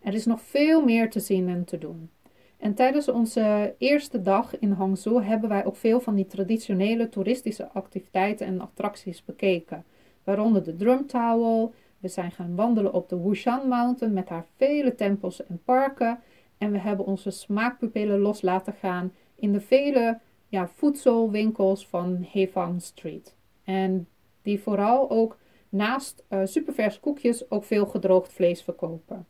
Er 0.00 0.14
is 0.14 0.26
nog 0.26 0.40
veel 0.40 0.84
meer 0.84 1.10
te 1.10 1.20
zien 1.20 1.48
en 1.48 1.64
te 1.64 1.78
doen. 1.78 2.10
En 2.56 2.74
tijdens 2.74 3.08
onze 3.08 3.74
eerste 3.78 4.22
dag 4.22 4.58
in 4.58 4.70
Hangzhou 4.70 5.22
hebben 5.22 5.48
wij 5.48 5.64
ook 5.64 5.76
veel 5.76 6.00
van 6.00 6.14
die 6.14 6.26
traditionele 6.26 7.08
toeristische 7.08 7.68
activiteiten 7.68 8.46
en 8.46 8.60
attracties 8.60 9.24
bekeken. 9.24 9.84
Waaronder 10.24 10.64
de 10.64 10.76
Drum 10.76 11.06
Towel. 11.06 11.72
We 11.98 12.08
zijn 12.08 12.30
gaan 12.30 12.54
wandelen 12.54 12.92
op 12.92 13.08
de 13.08 13.20
Wushan 13.20 13.68
Mountain 13.68 14.14
met 14.14 14.28
haar 14.28 14.46
vele 14.56 14.94
tempels 14.94 15.46
en 15.46 15.60
parken. 15.64 16.18
En 16.58 16.72
we 16.72 16.78
hebben 16.78 17.06
onze 17.06 17.30
smaakpupillen 17.30 18.18
los 18.18 18.42
laten 18.42 18.72
gaan 18.72 19.12
in 19.34 19.52
de 19.52 19.60
vele 19.60 20.18
ja, 20.48 20.68
voedselwinkels 20.68 21.86
van 21.86 22.26
Hefang 22.30 22.82
Street. 22.82 23.34
En 23.64 24.08
die 24.44 24.60
vooral 24.60 25.10
ook 25.10 25.38
naast 25.68 26.24
uh, 26.28 26.40
supervers 26.44 27.00
koekjes 27.00 27.50
ook 27.50 27.64
veel 27.64 27.86
gedroogd 27.86 28.32
vlees 28.32 28.62
verkopen. 28.62 29.26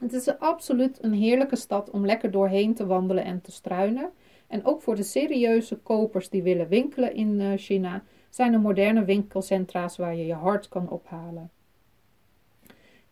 Het 0.00 0.12
is 0.12 0.38
absoluut 0.38 1.02
een 1.02 1.12
heerlijke 1.12 1.56
stad 1.56 1.90
om 1.90 2.06
lekker 2.06 2.30
doorheen 2.30 2.74
te 2.74 2.86
wandelen 2.86 3.24
en 3.24 3.40
te 3.40 3.52
struinen. 3.52 4.10
En 4.46 4.64
ook 4.64 4.82
voor 4.82 4.96
de 4.96 5.02
serieuze 5.02 5.76
kopers 5.76 6.28
die 6.28 6.42
willen 6.42 6.68
winkelen 6.68 7.14
in 7.14 7.40
uh, 7.40 7.52
China 7.56 8.02
zijn 8.28 8.52
er 8.52 8.60
moderne 8.60 9.04
winkelcentra's 9.04 9.96
waar 9.96 10.16
je 10.16 10.26
je 10.26 10.34
hart 10.34 10.68
kan 10.68 10.90
ophalen. 10.90 11.50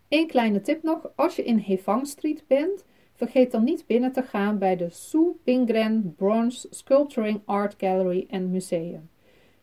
Eén 0.08 0.26
kleine 0.26 0.60
tip 0.60 0.82
nog: 0.82 1.10
als 1.14 1.36
je 1.36 1.44
in 1.44 1.58
Hefang 1.58 2.06
Street 2.06 2.44
bent, 2.46 2.84
vergeet 3.12 3.50
dan 3.50 3.64
niet 3.64 3.86
binnen 3.86 4.12
te 4.12 4.22
gaan 4.22 4.58
bij 4.58 4.76
de 4.76 4.90
Su 4.90 5.32
Bingren 5.44 6.14
Bronze 6.16 6.66
Sculpturing 6.70 7.40
Art 7.44 7.74
Gallery 7.78 8.26
en 8.28 8.50
Museum. 8.50 9.08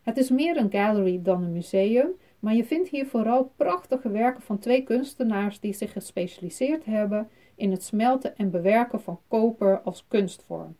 Het 0.04 0.18
is 0.18 0.30
meer 0.30 0.58
een 0.58 0.72
gallery 0.72 1.20
dan 1.22 1.44
een 1.44 1.52
museum, 1.52 2.10
maar 2.40 2.56
je 2.56 2.66
vindt 2.66 2.90
hier 2.90 3.06
vooral 3.06 3.52
prachtige 3.56 4.10
werken 4.10 4.42
van 4.42 4.60
twee 4.60 4.84
kunstenaars 4.84 5.60
die 5.60 5.74
zich 5.74 5.92
gespecialiseerd 5.92 6.86
hebben 6.86 7.30
in 7.56 7.72
het 7.72 7.84
smelten 7.84 8.38
en 8.38 8.52
bewerken 8.52 9.02
van 9.02 9.20
koper 9.28 9.82
als 9.82 10.06
kunstvorm. 10.08 10.76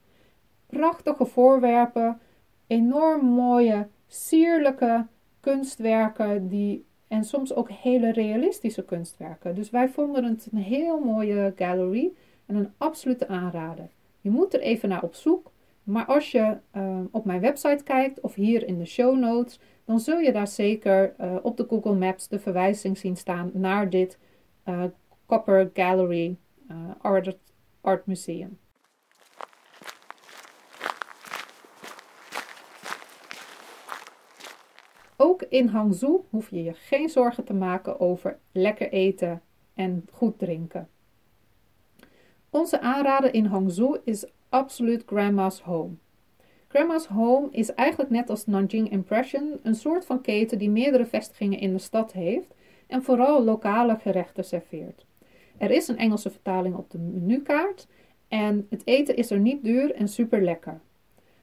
Prachtige 0.68 1.26
voorwerpen, 1.26 2.20
enorm 2.68 3.26
mooie, 3.26 3.88
sierlijke 4.08 5.06
kunstwerken 5.40 6.48
die, 6.48 6.86
en 7.08 7.24
soms 7.24 7.54
ook 7.54 7.70
hele 7.70 8.12
realistische 8.12 8.84
kunstwerken. 8.84 9.56
Dus 9.56 9.70
wij 9.70 9.90
vonden 9.90 10.24
het 10.24 10.48
een 10.52 10.58
heel 10.58 11.00
mooie 11.00 11.54
gallery 11.56 12.12
en 12.46 12.56
een 12.56 12.74
absolute 12.78 13.28
aanrader. 13.28 13.90
Je 14.22 14.30
moet 14.30 14.54
er 14.54 14.60
even 14.60 14.90
naar 14.90 15.04
op 15.04 15.14
zoek, 15.14 15.52
maar 15.84 16.06
als 16.06 16.32
je 16.32 16.58
uh, 16.76 17.00
op 17.12 17.26
mijn 17.26 17.42
website 17.42 17.84
kijkt 17.84 18.20
of 18.20 18.36
hier 18.36 18.68
in 18.68 18.78
de 18.78 18.86
show 18.86 19.18
notes, 19.18 19.60
dan 19.86 20.00
zul 20.00 20.20
je 20.20 20.32
daar 20.32 20.48
zeker 20.48 21.16
uh, 21.22 21.36
op 21.42 21.58
de 21.58 21.66
Google 21.70 21.96
Maps 21.96 22.28
de 22.28 22.40
verwijzing 22.40 22.98
zien 22.98 23.18
staan 23.18 23.52
naar 23.54 23.90
dit 23.90 24.20
uh, 24.66 24.84
Copper 25.26 25.70
Gallery 25.74 26.38
Art, 27.02 27.38
Art 27.82 28.06
Museum. 28.06 28.60
Ook 35.18 35.42
in 35.42 35.68
Hangzhou 35.68 36.22
hoef 36.30 36.50
je 36.50 36.64
je 36.64 36.74
geen 36.74 37.10
zorgen 37.10 37.44
te 37.44 37.54
maken 37.54 38.00
over 38.00 38.40
lekker 38.52 38.92
eten 38.92 39.42
en 39.74 40.06
goed 40.12 40.40
drinken. 40.40 40.90
Onze 42.50 42.82
aanrader 42.82 43.34
in 43.34 43.46
Hangzhou 43.46 44.00
is 44.04 44.26
absoluut 44.54 45.04
Grandma's 45.06 45.60
Home. 45.60 45.96
Grandma's 46.68 47.06
Home 47.06 47.48
is 47.52 47.74
eigenlijk 47.74 48.10
net 48.10 48.30
als 48.30 48.46
Nanjing 48.46 48.92
Impression 48.92 49.60
een 49.64 49.76
soort 49.76 50.06
van 50.06 50.22
keten 50.22 50.58
die 50.58 50.70
meerdere 50.70 51.06
vestigingen 51.06 51.60
in 51.60 51.74
de 51.74 51.80
stad 51.80 52.12
heeft 52.12 52.54
en 52.88 53.04
vooral 53.04 53.44
lokale 53.44 53.96
gerechten 53.96 54.46
serveert. 54.46 55.06
Er 55.58 55.72
is 55.72 55.88
een 55.88 55.98
Engelse 55.98 56.30
vertaling 56.30 56.76
op 56.76 56.92
de 56.92 56.98
menukaart 56.98 57.88
en 58.28 58.68
het 58.70 58.82
eten 58.86 59.16
is 59.16 59.32
er 59.32 59.40
niet 59.40 59.64
duur 59.64 59.94
en 59.94 60.08
super 60.08 60.44
lekker. 60.44 60.82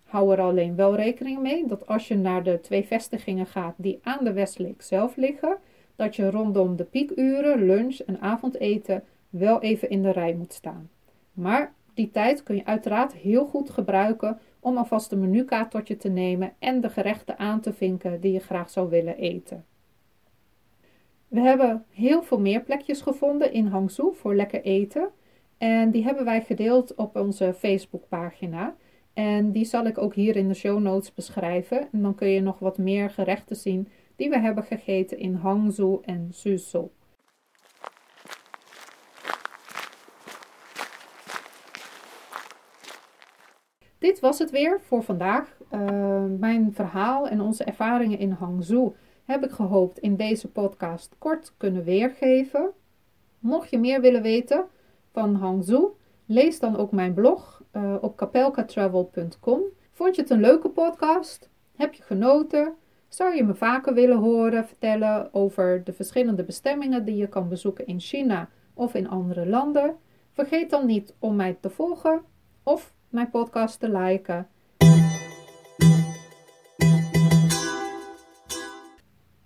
Hou 0.05 0.33
er 0.33 0.41
alleen 0.41 0.77
wel 0.77 0.95
rekening 0.95 1.39
mee 1.39 1.67
dat 1.67 1.87
als 1.87 2.09
je 2.09 2.17
naar 2.17 2.43
de 2.43 2.61
twee 2.61 2.85
vestigingen 2.85 3.47
gaat 3.47 3.75
die 3.77 3.99
aan 4.03 4.25
de 4.25 4.33
Westlake 4.33 4.83
zelf 4.83 5.17
liggen, 5.17 5.57
dat 5.97 6.17
je 6.17 6.31
rondom 6.31 6.77
de 6.77 6.85
piekuren, 6.85 7.67
lunch 7.67 7.99
en 7.99 8.21
avondeten 8.21 9.05
wel 9.31 9.61
even 9.61 9.91
in 9.91 10.03
de 10.03 10.11
rij 10.11 10.35
moet 10.35 10.53
staan. 10.53 10.91
Maar 11.33 11.75
die 11.95 12.11
tijd 12.11 12.43
kun 12.43 12.57
je 12.57 12.65
uiteraard 12.65 13.13
heel 13.13 13.47
goed 13.47 13.71
gebruiken 13.71 14.39
om 14.61 14.77
alvast 14.77 15.13
een 15.13 15.21
menukaart 15.21 16.01
te 16.01 16.09
nemen 16.09 16.53
en 16.59 16.81
de 16.81 16.89
gerechten 16.89 17.39
aan 17.39 17.61
te 17.61 17.73
vinken 17.73 18.21
die 18.21 18.33
je 18.33 18.41
graag 18.41 18.71
zou 18.71 18.89
willen 18.89 19.17
eten. 19.17 19.65
We 21.29 21.41
hebben 21.41 21.85
heel 21.91 22.23
veel 22.23 22.41
meer 22.41 22.63
plekjes 22.63 23.01
gevonden 23.01 23.53
in 23.53 23.67
Hangzhou 23.67 24.15
voor 24.15 24.35
lekker 24.35 24.63
eten. 24.63 25.11
En 25.59 25.91
die 25.91 26.05
hebben 26.05 26.25
wij 26.25 26.43
gedeeld 26.43 26.95
op 26.95 27.17
onze 27.17 27.55
Facebookpagina. 27.55 28.77
En 29.15 29.53
die 29.53 29.65
zal 29.65 29.87
ik 29.87 29.99
ook 29.99 30.15
hier 30.15 30.37
in 30.37 30.49
de 30.49 30.55
show 30.55 30.81
notes 30.81 31.15
beschrijven. 31.15 31.89
En 31.93 32.03
dan 32.03 32.15
kun 32.15 32.29
je 32.29 32.41
nog 32.41 32.59
wat 32.59 32.79
meer 32.79 33.11
gerechten 33.11 33.57
zien 33.57 33.89
die 34.17 34.31
we 34.31 34.39
hebben 34.39 34.65
gegeten 34.65 35.19
in 35.19 35.35
Hangzhou 35.35 35.99
en 36.03 36.29
Suzhou. 36.31 36.91
Dit 44.01 44.21
was 44.21 44.39
het 44.39 44.51
weer 44.51 44.81
voor 44.81 45.03
vandaag. 45.03 45.57
Uh, 45.73 46.25
mijn 46.39 46.73
verhaal 46.73 47.29
en 47.29 47.41
onze 47.41 47.65
ervaringen 47.65 48.19
in 48.19 48.31
Hangzhou 48.31 48.95
heb 49.25 49.45
ik 49.45 49.51
gehoopt 49.51 49.99
in 49.99 50.17
deze 50.17 50.49
podcast 50.49 51.15
kort 51.19 51.55
kunnen 51.57 51.85
weergeven. 51.85 52.71
Mocht 53.39 53.71
je 53.71 53.79
meer 53.79 54.01
willen 54.01 54.23
weten 54.23 54.65
van 55.13 55.35
Hangzhou, 55.35 55.89
lees 56.27 56.59
dan 56.59 56.77
ook 56.77 56.93
mijn 56.93 57.15
blog 57.15 57.63
uh, 57.73 57.97
op 58.01 58.17
kapelkatravel.com. 58.17 59.61
Vond 59.91 60.15
je 60.15 60.23
het 60.23 60.31
een 60.31 60.41
leuke 60.41 60.69
podcast? 60.69 61.51
Heb 61.77 61.95
je 61.95 62.03
genoten? 62.03 62.75
Zou 63.09 63.37
je 63.37 63.45
me 63.45 63.55
vaker 63.55 63.95
willen 63.95 64.19
horen 64.19 64.67
vertellen 64.67 65.35
over 65.35 65.85
de 65.85 65.93
verschillende 65.93 66.45
bestemmingen 66.45 67.05
die 67.05 67.17
je 67.17 67.29
kan 67.29 67.49
bezoeken 67.49 67.87
in 67.87 68.01
China 68.01 68.49
of 68.75 68.95
in 68.95 69.09
andere 69.09 69.47
landen? 69.47 69.97
Vergeet 70.33 70.71
dan 70.71 70.87
niet 70.87 71.15
om 71.19 71.37
mij 71.37 71.57
te 71.61 71.71
volgen 71.71 72.23
of 72.63 72.93
mijn 73.11 73.31
podcast 73.31 73.81
te 73.81 73.91
liken. 73.91 74.49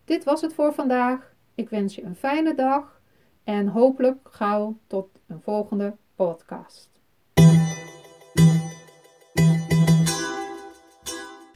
Dit 0.04 0.24
was 0.24 0.40
het 0.40 0.54
voor 0.54 0.74
vandaag. 0.74 1.34
Ik 1.54 1.68
wens 1.68 1.94
je 1.94 2.02
een 2.02 2.16
fijne 2.16 2.54
dag 2.54 3.00
en 3.44 3.68
hopelijk 3.68 4.28
gauw 4.30 4.78
tot 4.86 5.20
een 5.26 5.40
volgende 5.40 5.96
podcast. 6.14 6.93